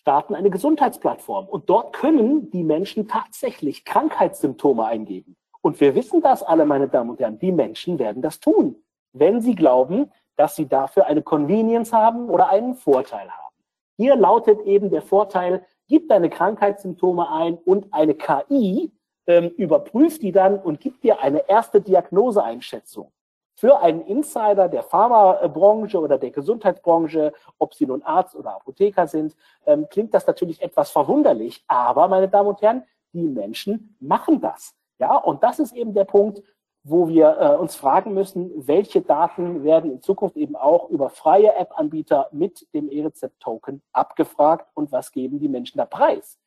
starten 0.05 0.35
eine 0.35 0.51
Gesundheitsplattform. 0.51 1.47
Und 1.47 1.67
dort 1.67 1.91
können 1.93 2.51
die 2.51 2.63
Menschen 2.63 3.07
tatsächlich 3.07 3.85
Krankheitssymptome 3.85 4.85
eingeben. 4.85 5.35
Und 5.63 5.81
wir 5.81 5.95
wissen 5.95 6.21
das 6.21 6.43
alle, 6.43 6.63
meine 6.67 6.88
Damen 6.88 7.09
und 7.09 7.19
Herren. 7.19 7.39
Die 7.39 7.51
Menschen 7.51 7.97
werden 7.97 8.21
das 8.21 8.39
tun, 8.39 8.75
wenn 9.13 9.41
sie 9.41 9.55
glauben, 9.55 10.12
dass 10.35 10.55
sie 10.55 10.67
dafür 10.67 11.07
eine 11.07 11.24
Convenience 11.24 11.91
haben 11.91 12.29
oder 12.29 12.50
einen 12.50 12.75
Vorteil 12.75 13.31
haben. 13.31 13.55
Hier 13.97 14.15
lautet 14.15 14.62
eben 14.62 14.91
der 14.91 15.01
Vorteil, 15.01 15.65
gib 15.88 16.07
deine 16.07 16.29
Krankheitssymptome 16.29 17.27
ein 17.31 17.57
und 17.57 17.91
eine 17.91 18.13
KI 18.13 18.91
ähm, 19.25 19.50
überprüft 19.57 20.21
die 20.21 20.31
dann 20.31 20.59
und 20.59 20.81
gibt 20.81 21.03
dir 21.03 21.19
eine 21.19 21.50
erste 21.50 21.81
Diagnoseeinschätzung 21.81 23.12
für 23.55 23.79
einen 23.79 24.01
Insider 24.01 24.67
der 24.67 24.83
Pharmabranche 24.83 26.00
oder 26.00 26.17
der 26.17 26.31
Gesundheitsbranche, 26.31 27.33
ob 27.57 27.74
sie 27.74 27.85
nun 27.85 28.03
Arzt 28.03 28.35
oder 28.35 28.55
Apotheker 28.55 29.07
sind, 29.07 29.35
ähm, 29.65 29.88
klingt 29.89 30.13
das 30.13 30.27
natürlich 30.27 30.62
etwas 30.62 30.91
verwunderlich. 30.91 31.63
Aber, 31.67 32.07
meine 32.07 32.27
Damen 32.27 32.50
und 32.50 32.62
Herren, 32.62 32.83
die 33.13 33.24
Menschen 33.24 33.95
machen 34.00 34.41
das. 34.41 34.75
Ja, 35.00 35.15
und 35.15 35.41
das 35.43 35.59
ist 35.59 35.74
eben 35.74 35.93
der 35.93 36.05
Punkt, 36.05 36.43
wo 36.83 37.07
wir 37.07 37.38
äh, 37.39 37.55
uns 37.55 37.75
fragen 37.75 38.13
müssen, 38.13 38.51
welche 38.67 39.01
Daten 39.01 39.63
werden 39.63 39.91
in 39.91 40.01
Zukunft 40.01 40.38
eben 40.38 40.55
auch 40.55 40.89
über 40.89 41.09
freie 41.09 41.55
App-Anbieter 41.55 42.29
mit 42.31 42.67
dem 42.74 42.91
E-Rezept-Token 42.91 43.81
abgefragt 43.91 44.69
und 44.75 44.91
was 44.91 45.12
geben 45.12 45.39
die 45.39 45.50
Menschen 45.50 45.79
da 45.79 45.85
preis? 45.85 46.38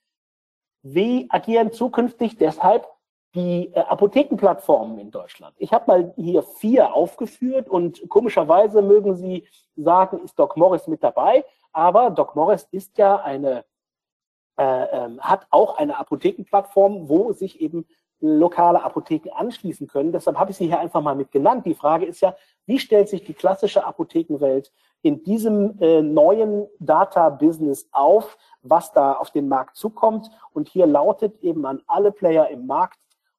Wie 0.82 1.26
agieren 1.28 1.72
zukünftig 1.72 2.36
deshalb 2.36 2.86
die 3.35 3.73
äh, 3.75 3.80
Apothekenplattformen 3.80 4.99
in 4.99 5.11
Deutschland. 5.11 5.54
Ich 5.58 5.73
habe 5.73 5.85
mal 5.87 6.12
hier 6.16 6.42
vier 6.42 6.94
aufgeführt 6.94 7.68
und 7.68 8.08
komischerweise 8.08 8.82
mögen 8.82 9.14
Sie 9.16 9.47
sagen, 9.76 10.20
ist 10.25 10.38
Doc 10.38 10.56
Morris 10.56 10.87
mit 10.87 11.02
dabei, 11.02 11.44
aber 11.73 12.11
Doc 12.11 12.35
Morris 12.37 12.66
ist 12.70 12.97
ja 12.99 13.16
eine, 13.16 13.64
äh, 14.58 14.82
äh, 14.82 15.18
hat 15.18 15.47
auch 15.50 15.78
eine 15.78 15.99
Apothekenplattform, 15.99 17.08
wo 17.08 17.32
sich 17.32 17.61
eben 17.61 17.87
lokale 18.20 18.82
Apotheken 18.82 19.30
anschließen 19.32 19.87
können. 19.87 20.12
Deshalb 20.12 20.38
habe 20.38 20.50
ich 20.50 20.56
sie 20.56 20.66
hier 20.66 20.80
einfach 20.80 21.02
mal 21.02 21.14
mit 21.14 21.30
genannt. 21.30 21.66
Die 21.66 21.75
Frage 21.75 22.04
ist 22.06 22.20
ja, 22.20 22.35
wie 22.66 22.78
stellt 22.78 23.08
sich 23.08 23.25
die 23.25 23.35
klassische 23.35 23.85
Apothekenwelt 23.85 24.73
in 25.02 25.23
diesem 25.23 25.80
äh, 25.80 26.02
neuen 26.02 26.66
Data-Business 26.80 27.88
auf, 27.92 28.37
was 28.62 28.92
da 28.92 29.12
auf 29.12 29.30
den 29.30 29.49
Markt 29.49 29.76
zukommt? 29.76 30.30
Und 30.52 30.68
hier 30.68 30.87
lautet 30.87 31.40
eben 31.42 31.64
an 31.64 31.82
alle 31.87 32.11
Player 32.11 32.49
im 32.49 32.66
Markt, 32.66 32.99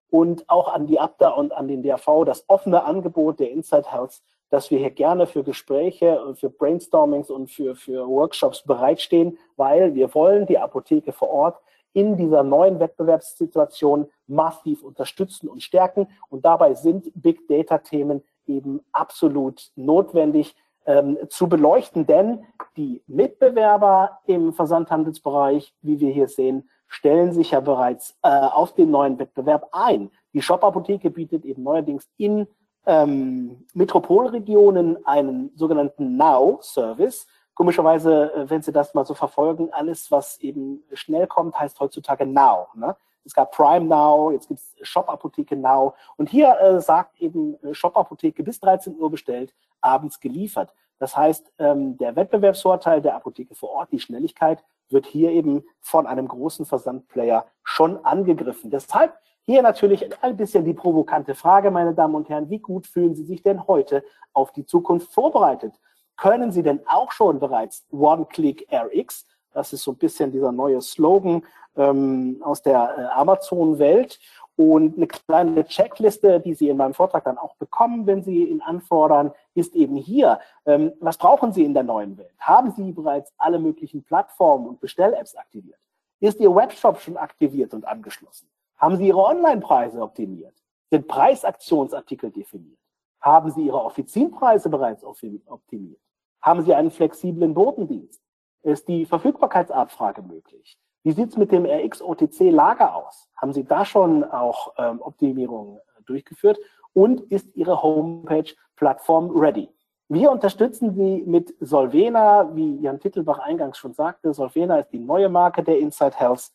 und 0.10 0.50
auch 0.50 0.74
an 0.74 0.88
die 0.88 1.00
Abda 1.00 1.30
und 1.30 1.52
an 1.54 1.68
den 1.68 1.84
DRV 1.84 2.26
das 2.26 2.44
offene 2.48 2.84
Angebot 2.84 3.40
der 3.40 3.52
Inside 3.52 3.92
Health, 3.92 4.22
dass 4.50 4.72
wir 4.72 4.80
hier 4.80 4.90
gerne 4.90 5.28
für 5.28 5.44
Gespräche, 5.44 6.20
für 6.36 6.50
Brainstormings 6.50 7.30
und 7.30 7.52
für, 7.52 7.76
für 7.76 8.08
Workshops 8.08 8.64
bereitstehen, 8.64 9.38
weil 9.58 9.94
wir 9.94 10.14
wollen 10.16 10.48
die 10.48 10.58
Apotheke 10.58 11.12
vor 11.12 11.30
Ort 11.30 11.60
in 11.94 12.18
dieser 12.18 12.44
neuen 12.44 12.80
Wettbewerbssituation 12.80 14.08
massiv 14.28 14.84
unterstützen 14.84 15.48
und 15.48 15.64
stärken. 15.64 16.08
Und 16.30 16.46
dabei 16.46 16.74
sind 16.74 17.12
Big 17.16 17.48
Data 17.48 17.80
Themen 17.80 18.24
eben 18.46 18.82
absolut 18.92 19.72
notwendig 19.76 20.56
ähm, 20.86 21.18
zu 21.30 21.48
beleuchten, 21.48 22.06
denn 22.06 22.46
die 22.78 23.04
Mitbewerber 23.08 24.20
im 24.26 24.54
Versandhandelsbereich, 24.54 25.74
wie 25.82 26.00
wir 26.00 26.12
hier 26.12 26.28
sehen, 26.28 26.70
stellen 26.90 27.32
sich 27.32 27.52
ja 27.52 27.62
bereits 27.62 28.18
äh, 28.24 28.28
auf 28.28 28.74
den 28.74 28.92
neuen 28.92 29.18
Wettbewerb 29.18 29.70
ein. 29.72 30.12
Die 30.34 30.42
Shop-Apotheke 30.42 31.10
bietet 31.10 31.46
eben 31.46 31.64
neuerdings 31.64 32.10
in 32.18 32.48
ähm, 32.86 33.66
Metropolregionen 33.74 35.06
einen 35.06 35.52
sogenannten 35.56 36.18
Now-Service. 36.18 37.28
Komischerweise, 37.54 38.34
äh, 38.34 38.50
wenn 38.50 38.62
Sie 38.62 38.72
das 38.72 38.94
mal 38.94 39.06
so 39.06 39.14
verfolgen, 39.14 39.70
alles, 39.72 40.12
was 40.12 40.40
eben 40.40 40.84
schnell 40.94 41.28
kommt, 41.28 41.58
heißt 41.60 41.80
heutzutage 41.80 42.26
Now. 42.26 42.68
Ne? 42.74 42.96
Es 43.24 43.34
gab 43.34 43.52
Prime 43.52 43.86
Now, 43.86 44.32
jetzt 44.32 44.48
gibt 44.48 44.60
es 44.60 44.76
Shop 44.82 45.08
Apotheke 45.08 45.56
Now. 45.56 45.94
Und 46.18 46.30
hier 46.30 46.60
äh, 46.60 46.82
sagt 46.82 47.22
eben 47.22 47.62
äh, 47.64 47.74
Shop 47.76 47.96
Apotheke 47.96 48.44
bis 48.44 48.60
13 48.60 48.98
Uhr 48.98 49.12
bestellt, 49.12 49.54
abends 49.82 50.20
geliefert. 50.20 50.74
Das 50.98 51.16
heißt, 51.16 51.54
ähm, 51.60 51.98
der 51.98 52.16
Wettbewerbsvorteil 52.16 53.02
der 53.02 53.16
Apotheke 53.16 53.54
vor 53.54 53.70
Ort, 53.70 53.92
die 53.92 54.00
Schnelligkeit, 54.00 54.64
wird 54.92 55.06
hier 55.06 55.32
eben 55.32 55.64
von 55.80 56.08
einem 56.08 56.28
großen 56.28 56.66
Versandplayer 56.66 57.46
schon 57.64 58.04
angegriffen. 58.06 58.70
Deshalb 58.72 59.14
hier 59.46 59.62
natürlich 59.62 60.08
ein 60.24 60.38
bisschen 60.38 60.66
die 60.66 60.74
provokante 60.74 61.34
Frage, 61.36 61.72
meine 61.72 61.94
Damen 61.94 62.16
und 62.16 62.30
Herren, 62.30 62.50
wie 62.50 62.60
gut 62.60 62.86
fühlen 62.86 63.16
Sie 63.16 63.24
sich 63.24 63.42
denn 63.42 63.68
heute 63.68 64.04
auf 64.34 64.52
die 64.52 64.66
Zukunft 64.66 65.12
vorbereitet? 65.12 65.74
Können 66.18 66.52
Sie 66.52 66.64
denn 66.64 66.82
auch 66.86 67.12
schon 67.12 67.40
bereits 67.40 67.86
One-Click-RX, 67.92 69.26
das 69.54 69.74
ist 69.74 69.84
so 69.84 69.92
ein 69.92 69.98
bisschen 69.98 70.32
dieser 70.32 70.52
neue 70.52 70.82
Slogan 70.82 71.44
ähm, 71.76 72.42
aus 72.44 72.62
der 72.62 72.96
äh, 72.98 73.20
Amazon-Welt, 73.20 74.20
und 74.60 74.98
eine 74.98 75.08
kleine 75.08 75.64
Checkliste, 75.64 76.42
die 76.42 76.54
Sie 76.54 76.68
in 76.68 76.76
meinem 76.76 76.94
Vortrag 76.94 77.24
dann 77.24 77.38
auch 77.38 77.56
bekommen, 77.56 78.06
wenn 78.06 78.24
Sie 78.24 78.44
ihn 78.44 78.60
anfordern, 78.60 79.32
ist 79.54 79.74
eben 79.74 79.96
hier. 79.96 80.42
Ähm, 80.66 80.92
was 81.00 81.18
brauchen 81.18 81.54
Sie 81.54 81.64
in 81.64 81.74
der 81.74 81.84
neuen 81.84 82.18
Welt? 82.18 82.36
Haben 82.40 82.72
Sie 82.72 82.92
bereits 82.92 83.32
alle 83.38 83.58
möglichen 83.58 84.04
Plattformen 84.04 84.68
und 84.68 84.82
Bestell-Apps 84.82 85.38
aktiviert? 85.38 85.80
Ist 86.20 86.42
Ihr 86.42 86.54
Webshop 86.54 87.00
schon 87.00 87.16
aktiviert 87.16 87.74
und 87.74 87.88
angeschlossen? 87.88 88.50
Haben 88.76 88.98
Sie 88.98 89.08
Ihre 89.08 89.24
Online-Preise 89.24 90.02
optimiert? 90.02 90.62
Sind 90.90 91.08
Preisaktionsartikel 91.08 92.30
definiert? 92.30 92.80
Haben 93.22 93.52
Sie 93.52 93.62
Ihre 93.62 93.82
Offizienpreise 93.82 94.70
bereits 94.70 95.06
optimiert? 95.06 96.02
Haben 96.42 96.64
Sie 96.64 96.74
einen 96.74 96.92
flexiblen 96.92 97.54
Botendienst? 97.54 98.22
Ist 98.64 98.90
die 98.90 99.06
Verfügbarkeitsabfrage 99.06 100.22
möglich? 100.22 100.78
Wie 101.04 101.12
sieht 101.12 101.30
es 101.30 101.38
mit 101.38 101.52
dem 101.52 101.66
RX-OTC-Lager 101.66 102.96
aus? 102.96 103.30
Haben 103.36 103.54
Sie 103.54 103.64
da 103.64 103.86
schon 103.86 104.24
auch 104.24 104.74
ähm, 104.78 105.02
Optimierungen 105.02 105.78
äh, 105.78 106.04
durchgeführt? 106.06 106.60
Und 106.94 107.22
ist 107.32 107.56
Ihre 107.56 107.82
Homepage 107.82 108.52
Plattform 108.76 109.32
ready? 109.38 109.70
Wir 110.10 110.32
unterstützen 110.32 110.94
Sie 110.96 111.24
mit 111.26 111.56
Solvena, 111.60 112.54
wie 112.56 112.80
Jan 112.82 113.00
Tittelbach 113.00 113.40
eingangs 113.40 113.78
schon 113.78 113.94
sagte. 113.94 114.34
Solvena 114.34 114.80
ist 114.80 114.90
die 114.90 115.00
neue 115.00 115.30
Marke 115.30 115.64
der 115.64 115.80
Inside 115.80 116.18
Health, 116.18 116.52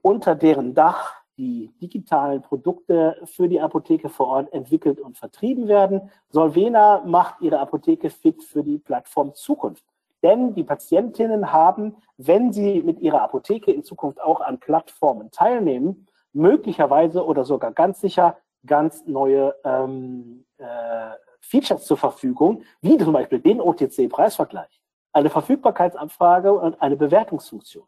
unter 0.00 0.34
deren 0.34 0.74
Dach 0.74 1.20
die 1.36 1.72
digitalen 1.80 2.42
Produkte 2.42 3.20
für 3.24 3.48
die 3.48 3.60
Apotheke 3.60 4.10
vor 4.10 4.26
Ort 4.26 4.52
entwickelt 4.52 5.00
und 5.00 5.16
vertrieben 5.16 5.68
werden. 5.68 6.10
Solvena 6.28 7.02
macht 7.04 7.40
ihre 7.40 7.58
Apotheke 7.58 8.10
fit 8.10 8.44
für 8.44 8.62
die 8.62 8.78
Plattform 8.78 9.34
Zukunft. 9.34 9.84
Denn 10.22 10.54
die 10.54 10.64
Patientinnen 10.64 11.52
haben, 11.52 11.96
wenn 12.16 12.52
sie 12.52 12.82
mit 12.82 13.00
ihrer 13.00 13.22
Apotheke 13.22 13.72
in 13.72 13.84
Zukunft 13.84 14.20
auch 14.20 14.40
an 14.40 14.58
Plattformen 14.58 15.30
teilnehmen, 15.30 16.06
möglicherweise 16.32 17.24
oder 17.24 17.44
sogar 17.44 17.72
ganz 17.72 18.00
sicher 18.00 18.36
ganz 18.66 19.06
neue 19.06 19.54
ähm, 19.64 20.44
äh, 20.58 21.10
Features 21.40 21.86
zur 21.86 21.96
Verfügung, 21.96 22.62
wie 22.82 22.98
zum 22.98 23.12
Beispiel 23.12 23.40
den 23.40 23.60
OTC-Preisvergleich, 23.60 24.80
eine 25.12 25.30
Verfügbarkeitsanfrage 25.30 26.52
und 26.52 26.80
eine 26.80 26.96
Bewertungsfunktion. 26.96 27.86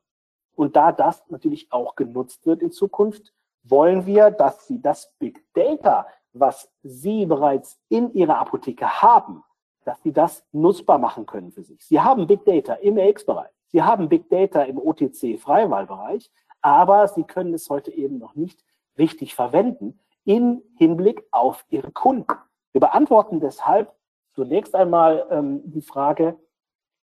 Und 0.55 0.77
da 0.77 0.93
das 0.93 1.23
natürlich 1.29 1.71
auch 1.71 1.95
genutzt 1.95 2.47
wird 2.47 2.63
in 2.63 2.73
Zukunft, 2.73 3.33
wollen 3.63 4.07
wir, 4.07 4.31
dass 4.31 4.67
Sie 4.67 4.81
das 4.81 5.13
Big 5.19 5.45
Data, 5.55 6.07
was 6.33 6.71
Sie 6.83 7.27
bereits 7.27 7.79
in 7.89 8.13
Ihrer 8.15 8.39
Apotheke 8.39 9.03
haben, 9.03 9.45
dass 9.85 10.03
sie 10.03 10.13
das 10.13 10.45
nutzbar 10.53 10.99
machen 10.99 11.27
können 11.27 11.53
für 11.53 11.63
sich. 11.63 11.85
Sie 11.85 12.01
haben 12.01 12.27
Big 12.27 12.45
Data 12.45 12.75
im 12.75 12.99
AX-Bereich, 12.99 13.51
sie 13.69 13.83
haben 13.83 14.09
Big 14.09 14.29
Data 14.29 14.63
im 14.63 14.79
OTC-Freiwahlbereich, 14.79 16.31
aber 16.61 17.09
sie 17.09 17.25
können 17.25 17.55
es 17.55 17.69
heute 17.69 17.93
eben 17.93 18.19
noch 18.19 18.35
nicht 18.35 18.65
richtig 18.99 19.35
verwenden 19.35 19.99
in 20.25 20.63
Hinblick 20.77 21.25
auf 21.31 21.65
ihre 21.71 21.91
Kunden. 21.91 22.33
Wir 22.73 22.81
beantworten 22.81 23.41
deshalb 23.41 23.93
zunächst 24.35 24.75
einmal 24.75 25.27
ähm, 25.31 25.63
die 25.65 25.83
Frage, 25.83 26.39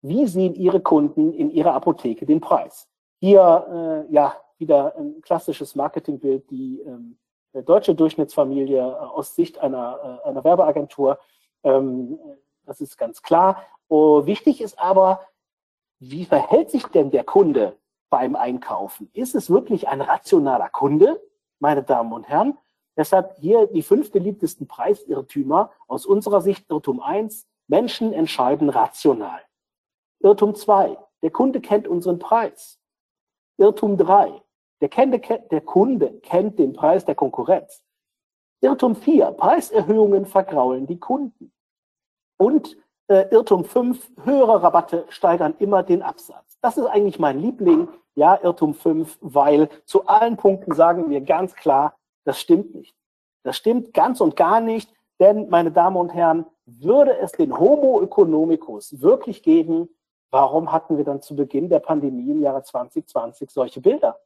wie 0.01 0.27
sehen 0.27 0.55
Ihre 0.55 0.79
Kunden 0.79 1.33
in 1.33 1.51
Ihrer 1.51 1.73
Apotheke 1.73 2.25
den 2.25 2.39
Preis? 2.39 2.87
Hier 3.19 4.05
äh, 4.09 4.13
ja 4.13 4.35
wieder 4.57 4.95
ein 4.97 5.21
klassisches 5.21 5.75
Marketingbild, 5.75 6.49
die 6.49 6.79
ähm, 6.81 7.17
deutsche 7.65 7.95
Durchschnittsfamilie 7.95 8.79
äh, 8.79 8.81
aus 8.81 9.35
Sicht 9.35 9.59
einer, 9.59 10.21
äh, 10.23 10.29
einer 10.29 10.43
Werbeagentur 10.43 11.19
ähm, 11.63 12.17
das 12.69 12.81
ist 12.81 12.97
ganz 12.97 13.21
klar. 13.23 13.63
Oh, 13.87 14.25
wichtig 14.27 14.61
ist 14.61 14.79
aber, 14.79 15.25
wie 15.99 16.25
verhält 16.25 16.69
sich 16.69 16.85
denn 16.85 17.09
der 17.09 17.23
Kunde 17.23 17.75
beim 18.09 18.35
Einkaufen? 18.35 19.09
Ist 19.13 19.33
es 19.33 19.49
wirklich 19.49 19.87
ein 19.87 20.01
rationaler 20.01 20.69
Kunde, 20.69 21.19
meine 21.59 21.83
Damen 21.83 22.13
und 22.13 22.29
Herren? 22.29 22.57
Deshalb 22.95 23.35
hier 23.37 23.65
die 23.67 23.81
fünf 23.81 24.11
beliebtesten 24.11 24.67
Preisirrtümer. 24.67 25.71
Aus 25.87 26.05
unserer 26.05 26.41
Sicht 26.41 26.69
Irrtum 26.69 26.99
1, 26.99 27.47
Menschen 27.67 28.13
entscheiden 28.13 28.69
rational. 28.69 29.41
Irrtum 30.19 30.53
2, 30.53 30.97
der 31.23 31.31
Kunde 31.31 31.61
kennt 31.61 31.87
unseren 31.87 32.19
Preis. 32.19 32.79
Irrtum 33.57 33.97
3, 33.97 34.41
der, 34.81 34.89
der 34.89 35.61
Kunde 35.61 36.19
kennt 36.19 36.59
den 36.59 36.73
Preis 36.73 37.03
der 37.03 37.15
Konkurrenz. 37.15 37.83
Irrtum 38.61 38.95
4, 38.95 39.31
Preiserhöhungen 39.31 40.25
vergraulen 40.25 40.85
die 40.85 40.99
Kunden. 40.99 41.51
Und 42.39 42.77
äh, 43.07 43.27
Irrtum 43.31 43.65
5, 43.65 44.23
höhere 44.23 44.63
Rabatte 44.63 45.05
steigern 45.09 45.55
immer 45.59 45.83
den 45.83 46.01
Absatz. 46.01 46.57
Das 46.61 46.77
ist 46.77 46.85
eigentlich 46.85 47.19
mein 47.19 47.39
Liebling, 47.39 47.89
ja, 48.15 48.39
Irrtum 48.41 48.73
5, 48.73 49.17
weil 49.21 49.69
zu 49.85 50.07
allen 50.07 50.37
Punkten 50.37 50.73
sagen 50.73 51.09
wir 51.09 51.21
ganz 51.21 51.53
klar, 51.55 51.97
das 52.23 52.39
stimmt 52.39 52.73
nicht. 52.75 52.95
Das 53.43 53.57
stimmt 53.57 53.93
ganz 53.93 54.21
und 54.21 54.35
gar 54.35 54.61
nicht, 54.61 54.91
denn, 55.19 55.49
meine 55.49 55.71
Damen 55.71 55.97
und 55.97 56.09
Herren, 56.13 56.45
würde 56.65 57.17
es 57.17 57.33
den 57.33 57.57
Homo 57.57 58.01
economicus 58.01 59.01
wirklich 59.01 59.43
geben, 59.43 59.89
warum 60.31 60.71
hatten 60.71 60.97
wir 60.97 61.03
dann 61.03 61.21
zu 61.21 61.35
Beginn 61.35 61.67
der 61.67 61.79
Pandemie 61.79 62.31
im 62.31 62.41
Jahre 62.41 62.63
2020 62.63 63.49
solche 63.49 63.81
Bilder? 63.81 64.19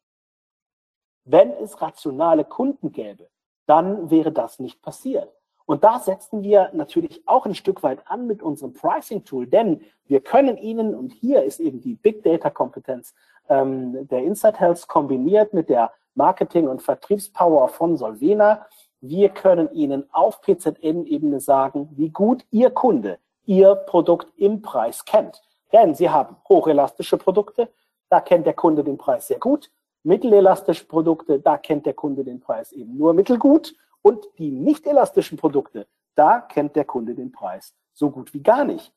Wenn 1.25 1.51
es 1.51 1.81
rationale 1.81 2.43
Kunden 2.45 2.91
gäbe, 2.91 3.29
dann 3.65 4.11
wäre 4.11 4.31
das 4.31 4.59
nicht 4.59 4.81
passiert. 4.81 5.33
Und 5.65 5.83
da 5.83 5.99
setzen 5.99 6.43
wir 6.43 6.69
natürlich 6.73 7.23
auch 7.25 7.45
ein 7.45 7.55
Stück 7.55 7.83
weit 7.83 7.99
an 8.05 8.27
mit 8.27 8.41
unserem 8.41 8.73
Pricing-Tool, 8.73 9.47
denn 9.47 9.81
wir 10.07 10.19
können 10.19 10.57
Ihnen, 10.57 10.93
und 10.93 11.13
hier 11.13 11.43
ist 11.43 11.59
eben 11.59 11.79
die 11.79 11.95
Big 11.95 12.23
Data-Kompetenz 12.23 13.13
ähm, 13.49 14.07
der 14.07 14.23
Insight 14.23 14.59
Health 14.59 14.87
kombiniert 14.87 15.53
mit 15.53 15.69
der 15.69 15.91
Marketing- 16.15 16.67
und 16.67 16.81
Vertriebspower 16.81 17.69
von 17.69 17.97
Solvena, 17.97 18.65
wir 19.05 19.29
können 19.29 19.69
Ihnen 19.73 20.05
auf 20.13 20.41
PZN-Ebene 20.41 21.41
sagen, 21.41 21.89
wie 21.91 22.09
gut 22.09 22.45
Ihr 22.51 22.69
Kunde 22.69 23.17
Ihr 23.45 23.75
Produkt 23.75 24.27
im 24.37 24.61
Preis 24.61 25.03
kennt. 25.03 25.41
Denn 25.73 25.93
Sie 25.93 26.09
haben 26.09 26.37
hochelastische 26.47 27.17
Produkte, 27.17 27.67
da 28.09 28.21
kennt 28.21 28.45
der 28.45 28.53
Kunde 28.53 28.83
den 28.83 28.97
Preis 28.97 29.27
sehr 29.27 29.39
gut. 29.39 29.69
Mittelelastische 30.03 30.85
Produkte, 30.85 31.39
da 31.39 31.57
kennt 31.57 31.85
der 31.85 31.93
Kunde 31.93 32.23
den 32.23 32.39
Preis 32.39 32.71
eben 32.71 32.97
nur 32.97 33.13
mittelgut. 33.13 33.75
Und 34.03 34.23
die 34.37 34.51
nicht 34.51 34.85
elastischen 34.85 35.39
Produkte, 35.39 35.87
da 36.13 36.39
kennt 36.39 36.75
der 36.75 36.85
Kunde 36.85 37.15
den 37.15 37.31
Preis 37.31 37.73
so 37.93 38.11
gut 38.11 38.33
wie 38.33 38.43
gar 38.43 38.65
nicht. 38.65 38.93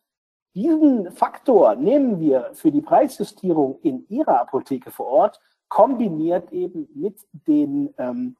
Diesen 0.54 1.12
Faktor 1.12 1.74
nehmen 1.76 2.18
wir 2.18 2.50
für 2.54 2.72
die 2.72 2.80
Preisjustierung 2.80 3.78
in 3.82 4.06
Ihrer 4.08 4.40
Apotheke 4.40 4.90
vor 4.90 5.06
Ort, 5.06 5.40
kombiniert 5.68 6.52
eben 6.52 6.88
mit 6.94 7.18
den 7.32 7.92
ähm, 7.98 8.36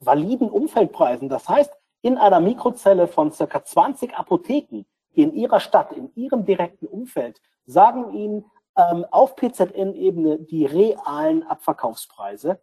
validen 0.00 0.50
Umfeldpreisen. 0.50 1.28
Das 1.28 1.48
heißt, 1.48 1.72
in 2.02 2.18
einer 2.18 2.40
Mikrozelle 2.40 3.06
von 3.06 3.30
circa 3.30 3.64
20 3.64 4.14
Apotheken 4.14 4.84
in 5.12 5.32
Ihrer 5.34 5.60
Stadt, 5.60 5.92
in 5.92 6.12
Ihrem 6.16 6.44
direkten 6.44 6.86
Umfeld, 6.86 7.40
sagen 7.64 8.12
Ihnen 8.12 8.44
ähm, 8.76 9.04
auf 9.10 9.36
PZN-Ebene 9.36 10.40
die 10.40 10.66
realen 10.66 11.44
Abverkaufspreise. 11.44 12.60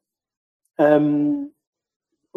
Ähm, 0.77 1.53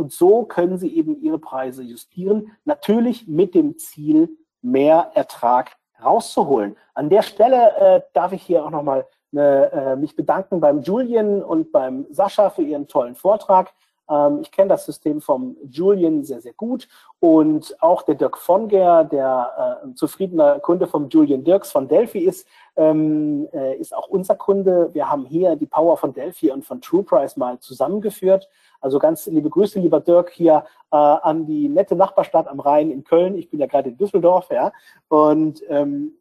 und 0.02 0.10
so 0.10 0.42
können 0.42 0.78
sie 0.78 0.96
eben 0.96 1.22
ihre 1.22 1.38
Preise 1.38 1.84
justieren, 1.84 2.50
natürlich 2.64 3.28
mit 3.28 3.54
dem 3.54 3.78
Ziel, 3.78 4.36
mehr 4.60 5.12
Ertrag 5.14 5.76
rauszuholen. 6.02 6.76
An 6.94 7.08
der 7.08 7.22
Stelle 7.22 7.76
äh, 7.76 8.00
darf 8.14 8.32
ich 8.32 8.42
hier 8.42 8.64
auch 8.64 8.70
nochmal 8.70 9.06
äh, 9.32 9.94
mich 9.94 10.16
bedanken 10.16 10.58
beim 10.58 10.82
Julian 10.82 11.40
und 11.40 11.70
beim 11.70 12.06
Sascha 12.10 12.50
für 12.50 12.62
ihren 12.62 12.88
tollen 12.88 13.14
Vortrag. 13.14 13.72
Ähm, 14.10 14.40
ich 14.42 14.50
kenne 14.50 14.70
das 14.70 14.86
System 14.86 15.20
vom 15.20 15.56
Julian 15.70 16.24
sehr, 16.24 16.40
sehr 16.40 16.52
gut 16.52 16.88
und 17.20 17.76
auch 17.80 18.02
der 18.02 18.16
Dirk 18.16 18.36
Vonger, 18.38 19.04
der 19.04 19.78
äh, 19.82 19.86
ein 19.86 19.94
zufriedener 19.94 20.58
Kunde 20.58 20.88
vom 20.88 21.08
Julian 21.08 21.44
Dirks 21.44 21.70
von 21.70 21.86
Delphi 21.86 22.18
ist, 22.18 22.46
ähm, 22.74 23.48
äh, 23.52 23.76
ist 23.76 23.94
auch 23.94 24.08
unser 24.08 24.34
Kunde. 24.34 24.90
Wir 24.92 25.08
haben 25.08 25.24
hier 25.26 25.54
die 25.56 25.66
Power 25.66 25.96
von 25.96 26.12
Delphi 26.12 26.50
und 26.50 26.64
von 26.64 26.80
TruePrice 26.80 27.36
mal 27.36 27.58
zusammengeführt. 27.60 28.48
Also 28.82 28.98
ganz 28.98 29.26
liebe 29.26 29.48
Grüße, 29.48 29.80
lieber 29.80 30.00
Dirk, 30.00 30.30
hier 30.30 30.64
äh, 30.90 30.96
an 30.96 31.46
die 31.46 31.68
nette 31.68 31.96
Nachbarstadt 31.96 32.48
am 32.48 32.60
Rhein 32.60 32.90
in 32.90 33.04
Köln. 33.04 33.38
Ich 33.38 33.48
bin 33.48 33.60
ja 33.60 33.66
gerade 33.66 33.88
in 33.88 33.96
Düsseldorf, 33.96 34.50
ja. 34.50 34.72
Und 35.08 35.62
ähm, 35.68 36.12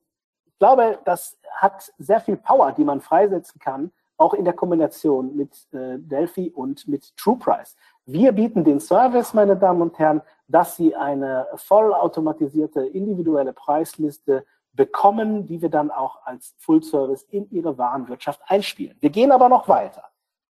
ich 0.45 0.57
glaube, 0.59 0.99
das 1.03 1.37
hat 1.55 1.91
sehr 1.97 2.21
viel 2.21 2.37
Power, 2.37 2.71
die 2.71 2.85
man 2.85 3.01
freisetzen 3.01 3.59
kann 3.59 3.91
auch 4.21 4.35
in 4.35 4.45
der 4.45 4.53
Kombination 4.53 5.35
mit 5.35 5.51
äh, 5.73 5.97
Delphi 5.97 6.51
und 6.51 6.87
mit 6.87 7.17
TruePrice. 7.17 7.75
Wir 8.05 8.31
bieten 8.31 8.63
den 8.63 8.79
Service, 8.79 9.33
meine 9.33 9.57
Damen 9.57 9.81
und 9.81 9.97
Herren, 9.97 10.21
dass 10.47 10.77
Sie 10.77 10.95
eine 10.95 11.47
vollautomatisierte 11.55 12.85
individuelle 12.85 13.51
Preisliste 13.51 14.45
bekommen, 14.73 15.47
die 15.47 15.61
wir 15.61 15.69
dann 15.69 15.89
auch 15.89 16.19
als 16.23 16.53
Full 16.59 16.83
Service 16.83 17.23
in 17.31 17.49
Ihre 17.49 17.77
Warenwirtschaft 17.79 18.41
einspielen. 18.45 18.95
Wir 18.99 19.09
gehen 19.09 19.31
aber 19.31 19.49
noch 19.49 19.67
weiter. 19.67 20.03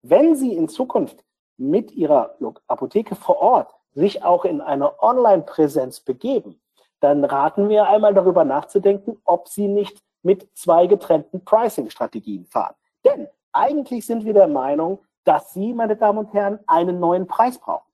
Wenn 0.02 0.34
Sie 0.34 0.54
in 0.54 0.68
Zukunft 0.68 1.22
mit 1.58 1.92
Ihrer 1.92 2.36
Apotheke 2.66 3.14
vor 3.14 3.40
Ort 3.40 3.74
sich 3.94 4.22
auch 4.22 4.44
in 4.44 4.60
eine 4.60 5.02
Online-Präsenz 5.02 6.00
begeben, 6.00 6.60
dann 7.00 7.24
raten 7.24 7.68
wir 7.68 7.88
einmal 7.88 8.14
darüber 8.14 8.44
nachzudenken, 8.44 9.20
ob 9.24 9.48
Sie 9.48 9.68
nicht 9.68 10.00
mit 10.22 10.48
zwei 10.56 10.86
getrennten 10.86 11.44
Pricing-Strategien 11.44 12.46
fahren. 12.46 12.74
Denn 13.04 13.28
eigentlich 13.52 14.06
sind 14.06 14.24
wir 14.24 14.34
der 14.34 14.48
Meinung, 14.48 15.00
dass 15.24 15.52
Sie, 15.52 15.74
meine 15.74 15.96
Damen 15.96 16.18
und 16.18 16.32
Herren, 16.32 16.60
einen 16.66 17.00
neuen 17.00 17.26
Preis 17.26 17.58
brauchen. 17.58 17.88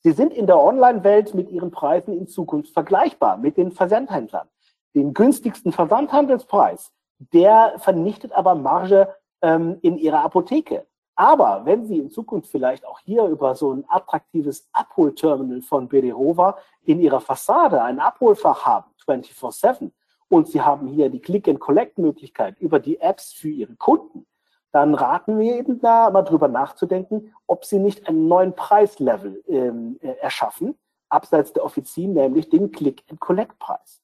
Sie 0.00 0.12
sind 0.12 0.32
in 0.32 0.46
der 0.46 0.58
Online-Welt 0.60 1.34
mit 1.34 1.50
Ihren 1.50 1.70
Preisen 1.70 2.16
in 2.16 2.28
Zukunft 2.28 2.72
vergleichbar 2.72 3.36
mit 3.38 3.56
den 3.56 3.72
Versandhändlern. 3.72 4.48
Den 4.94 5.14
günstigsten 5.14 5.72
Versandhandelspreis, 5.72 6.92
der 7.18 7.74
vernichtet 7.78 8.32
aber 8.32 8.54
Marge 8.54 9.14
ähm, 9.42 9.78
in 9.82 9.98
Ihrer 9.98 10.22
Apotheke. 10.22 10.86
Aber 11.16 11.62
wenn 11.64 11.86
Sie 11.86 11.98
in 11.98 12.10
Zukunft 12.10 12.50
vielleicht 12.50 12.86
auch 12.86 13.00
hier 13.00 13.24
über 13.24 13.54
so 13.54 13.72
ein 13.72 13.84
attraktives 13.88 14.68
Abholterminal 14.72 15.62
von 15.62 15.88
Bederova 15.88 16.58
in 16.84 17.00
Ihrer 17.00 17.20
Fassade 17.20 17.82
ein 17.82 17.98
Abholfach 18.00 18.66
haben, 18.66 18.90
24-7, 19.06 19.90
und 20.28 20.48
Sie 20.48 20.60
haben 20.60 20.88
hier 20.88 21.08
die 21.08 21.20
Click-and-Collect-Möglichkeit 21.20 22.58
über 22.60 22.80
die 22.80 23.00
Apps 23.00 23.32
für 23.32 23.48
Ihre 23.48 23.76
Kunden, 23.76 24.26
dann 24.72 24.94
raten 24.94 25.38
wir 25.38 25.56
eben 25.56 25.80
da 25.80 26.10
mal 26.10 26.22
drüber 26.22 26.48
nachzudenken, 26.48 27.32
ob 27.46 27.64
Sie 27.64 27.78
nicht 27.78 28.06
einen 28.06 28.28
neuen 28.28 28.54
Preislevel 28.54 29.42
ähm, 29.48 29.98
äh, 30.02 30.16
erschaffen, 30.20 30.76
abseits 31.08 31.54
der 31.54 31.64
Offizien, 31.64 32.12
nämlich 32.12 32.50
den 32.50 32.72
Click-and-Collect-Preis. 32.72 34.02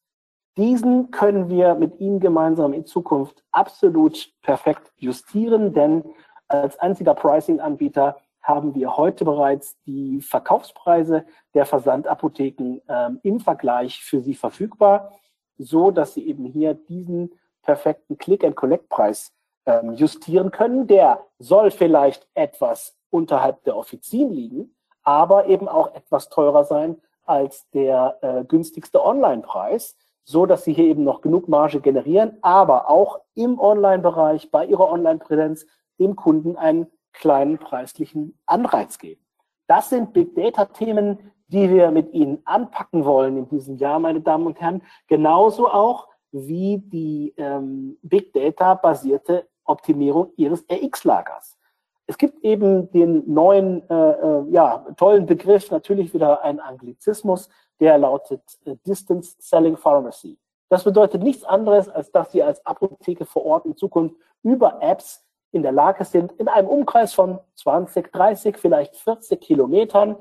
Diesen 0.56 1.10
können 1.10 1.50
wir 1.50 1.74
mit 1.74 2.00
Ihnen 2.00 2.20
gemeinsam 2.20 2.72
in 2.72 2.86
Zukunft 2.86 3.42
absolut 3.52 4.32
perfekt 4.40 4.92
justieren, 4.96 5.74
denn 5.74 6.04
als 6.52 6.78
einziger 6.78 7.14
Pricing-Anbieter 7.14 8.16
haben 8.42 8.74
wir 8.74 8.96
heute 8.96 9.24
bereits 9.24 9.80
die 9.86 10.20
Verkaufspreise 10.20 11.24
der 11.54 11.64
Versandapotheken 11.64 12.80
ähm, 12.88 13.20
im 13.22 13.40
Vergleich 13.40 14.02
für 14.02 14.20
Sie 14.20 14.34
verfügbar, 14.34 15.12
so 15.58 15.90
dass 15.90 16.14
Sie 16.14 16.26
eben 16.26 16.44
hier 16.44 16.74
diesen 16.74 17.32
perfekten 17.62 18.18
Click-and-Collect-Preis 18.18 19.32
ähm, 19.66 19.92
justieren 19.92 20.50
können. 20.50 20.88
Der 20.88 21.24
soll 21.38 21.70
vielleicht 21.70 22.26
etwas 22.34 22.96
unterhalb 23.10 23.62
der 23.64 23.76
Offizien 23.76 24.32
liegen, 24.32 24.74
aber 25.04 25.46
eben 25.46 25.68
auch 25.68 25.94
etwas 25.94 26.28
teurer 26.28 26.64
sein 26.64 27.00
als 27.24 27.68
der 27.70 28.18
äh, 28.22 28.44
günstigste 28.44 29.04
Online-Preis, 29.04 29.96
so 30.24 30.46
dass 30.46 30.64
Sie 30.64 30.72
hier 30.72 30.86
eben 30.86 31.04
noch 31.04 31.20
genug 31.20 31.48
Marge 31.48 31.80
generieren, 31.80 32.38
aber 32.42 32.90
auch 32.90 33.20
im 33.34 33.60
Online-Bereich 33.60 34.50
bei 34.50 34.66
Ihrer 34.66 34.90
Online-Präsenz 34.90 35.66
dem 36.02 36.16
Kunden 36.16 36.56
einen 36.56 36.86
kleinen 37.12 37.58
preislichen 37.58 38.38
Anreiz 38.46 38.98
geben. 38.98 39.24
Das 39.68 39.88
sind 39.90 40.12
Big 40.12 40.34
Data-Themen, 40.34 41.18
die 41.48 41.70
wir 41.70 41.90
mit 41.90 42.12
Ihnen 42.12 42.40
anpacken 42.44 43.04
wollen 43.04 43.36
in 43.36 43.48
diesem 43.48 43.76
Jahr, 43.76 43.98
meine 43.98 44.20
Damen 44.20 44.46
und 44.46 44.60
Herren. 44.60 44.82
Genauso 45.06 45.68
auch 45.68 46.08
wie 46.32 46.78
die 46.78 47.34
ähm, 47.36 47.98
Big 48.02 48.32
Data-basierte 48.32 49.48
Optimierung 49.64 50.32
Ihres 50.36 50.64
RX-Lagers. 50.70 51.58
Es 52.06 52.18
gibt 52.18 52.42
eben 52.44 52.90
den 52.90 53.32
neuen, 53.32 53.88
äh, 53.88 53.94
äh, 53.94 54.50
ja, 54.50 54.78
tollen 54.96 55.26
Begriff, 55.26 55.70
natürlich 55.70 56.12
wieder 56.12 56.42
ein 56.42 56.58
Anglizismus, 56.58 57.48
der 57.80 57.96
lautet 57.98 58.42
äh, 58.64 58.76
Distance 58.86 59.36
Selling 59.38 59.76
Pharmacy. 59.76 60.38
Das 60.68 60.84
bedeutet 60.84 61.22
nichts 61.22 61.44
anderes, 61.44 61.88
als 61.88 62.10
dass 62.10 62.32
Sie 62.32 62.42
als 62.42 62.64
Apotheke 62.64 63.24
vor 63.24 63.44
Ort 63.44 63.66
in 63.66 63.76
Zukunft 63.76 64.16
über 64.42 64.78
Apps 64.80 65.24
in 65.52 65.62
der 65.62 65.72
Lage 65.72 66.04
sind, 66.04 66.32
in 66.32 66.48
einem 66.48 66.68
Umkreis 66.68 67.14
von 67.14 67.38
20, 67.56 68.12
30, 68.12 68.56
vielleicht 68.56 68.96
40 68.96 69.40
Kilometern 69.40 70.16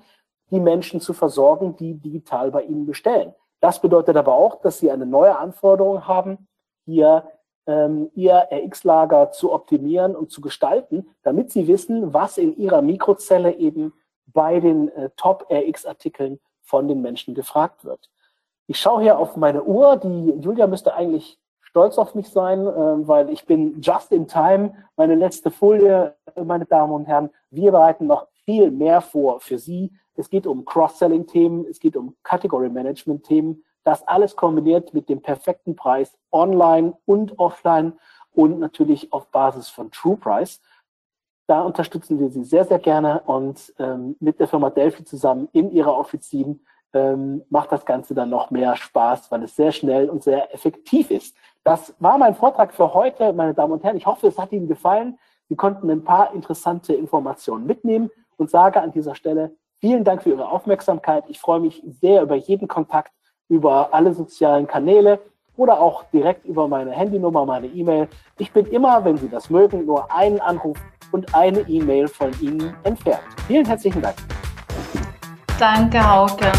die 0.52 0.60
Menschen 0.60 1.00
zu 1.00 1.14
versorgen, 1.14 1.76
die 1.78 1.96
digital 1.96 2.52
bei 2.52 2.64
Ihnen 2.64 2.86
bestellen. 2.86 3.34
Das 3.62 3.80
bedeutet 3.80 4.18
aber 4.18 4.34
auch, 4.34 4.62
dass 4.62 4.80
Sie 4.80 4.92
eine 4.92 5.06
neue 5.06 5.38
Anforderung 5.38 6.08
haben, 6.08 6.48
hier 6.86 7.26
ähm, 7.68 8.10
Ihr 8.14 8.48
RX-Lager 8.52 9.32
zu 9.32 9.54
optimieren 9.54 10.16
und 10.16 10.32
zu 10.32 10.42
gestalten, 10.42 11.08
damit 11.24 11.52
Sie 11.52 11.68
wissen, 11.68 12.14
was 12.14 12.38
in 12.38 12.58
Ihrer 12.58 12.82
Mikrozelle 12.82 13.56
eben 13.56 13.94
bei 14.26 14.60
den 14.60 14.90
äh, 14.90 15.10
Top-RX-Artikeln 15.16 16.40
von 16.62 16.88
den 16.88 17.02
Menschen 17.02 17.36
gefragt 17.36 17.86
wird. 17.86 18.10
Ich 18.68 18.80
schaue 18.80 19.02
hier 19.02 19.18
auf 19.20 19.36
meine 19.36 19.64
Uhr. 19.64 19.98
Die 19.98 20.32
Julia 20.42 20.68
müsste 20.68 20.94
eigentlich 20.94 21.38
stolz 21.72 21.98
auf 21.98 22.16
mich 22.16 22.30
sein, 22.30 22.68
äh, 22.68 23.08
weil 23.08 23.30
ich 23.30 23.46
bin 23.46 23.82
just 23.82 24.12
in 24.12 24.28
time. 24.28 24.74
Meine 24.98 25.16
letzte 25.16 25.50
Folie, 25.50 26.16
meine 26.36 26.66
Damen 26.66 26.94
und 26.94 27.06
Herren. 27.06 27.30
Wir 27.50 27.72
bereiten 27.72 28.08
noch 28.08 28.28
viel 28.46 28.72
mehr 28.72 29.02
vor 29.02 29.40
für 29.40 29.58
Sie. 29.58 29.92
Es 30.16 30.30
geht 30.30 30.46
um 30.46 30.66
Cross-Selling-Themen, 30.66 31.66
es 31.70 31.80
geht 31.80 31.96
um 31.96 32.16
Category-Management-Themen. 32.24 33.64
Das 33.84 34.06
alles 34.08 34.36
kombiniert 34.36 34.94
mit 34.94 35.10
dem 35.10 35.22
perfekten 35.22 35.76
Preis 35.76 36.18
online 36.32 36.94
und 37.06 37.40
offline 37.40 37.94
und 38.34 38.60
natürlich 38.60 39.12
auf 39.14 39.28
Basis 39.28 39.70
von 39.70 39.90
True 39.92 40.18
Price. 40.18 40.62
Da 41.48 41.62
unterstützen 41.62 42.20
wir 42.20 42.30
Sie 42.30 42.44
sehr, 42.44 42.66
sehr 42.66 42.80
gerne 42.80 43.22
und 43.26 43.74
ähm, 43.80 44.16
mit 44.20 44.40
der 44.40 44.48
Firma 44.48 44.70
Delphi 44.70 45.04
zusammen 45.06 45.48
in 45.54 45.72
Ihrer 45.72 45.98
Offizin 45.98 46.62
ähm, 46.94 47.44
macht 47.50 47.72
das 47.72 47.86
Ganze 47.86 48.14
dann 48.14 48.30
noch 48.30 48.52
mehr 48.52 48.76
Spaß, 48.76 49.32
weil 49.32 49.44
es 49.44 49.56
sehr 49.56 49.72
schnell 49.72 50.10
und 50.10 50.24
sehr 50.24 50.54
effektiv 50.54 51.10
ist. 51.10 51.36
Das 51.64 51.94
war 52.00 52.18
mein 52.18 52.36
Vortrag 52.36 52.74
für 52.74 52.94
heute, 52.94 53.34
meine 53.34 53.54
Damen 53.54 53.74
und 53.74 53.84
Herren. 53.84 53.98
Ich 53.98 54.06
hoffe, 54.06 54.28
es 54.28 54.38
hat 54.38 54.52
Ihnen 54.52 54.68
gefallen. 54.68 55.20
Sie 55.48 55.56
konnten 55.56 55.90
ein 55.90 56.04
paar 56.04 56.34
interessante 56.34 56.94
Informationen 56.94 57.66
mitnehmen 57.66 58.10
und 58.38 58.50
sage 58.50 58.82
an 58.82 58.92
dieser 58.92 59.16
Stelle 59.16 59.56
vielen 59.80 60.04
Dank 60.04 60.24
für 60.24 60.30
Ihre 60.30 60.50
Aufmerksamkeit. 60.50 61.26
Ich 61.28 61.40
freue 61.40 61.60
mich 61.60 61.84
sehr 61.86 62.24
über 62.24 62.36
jeden 62.36 62.68
Kontakt 62.68 63.12
über 63.50 63.94
alle 63.94 64.14
sozialen 64.14 64.66
Kanäle 64.66 65.20
oder 65.58 65.80
auch 65.80 66.06
direkt 66.06 66.46
über 66.46 66.68
meine 66.68 66.92
Handynummer, 66.92 67.46
meine 67.46 67.68
E-Mail. 67.68 68.08
Ich 68.38 68.52
bin 68.54 68.66
immer, 68.68 69.04
wenn 69.04 69.18
Sie 69.18 69.30
das 69.30 69.50
mögen, 69.50 69.86
nur 69.86 70.12
einen 70.12 70.40
Anruf 70.40 70.78
und 71.12 71.36
eine 71.36 71.60
E-Mail 71.62 72.08
von 72.08 72.32
Ihnen 72.40 72.74
entfernt. 72.84 73.24
Vielen 73.48 73.66
herzlichen 73.66 74.02
Dank. 74.02 74.16
Danke, 75.60 76.00
Hauke. 76.10 76.52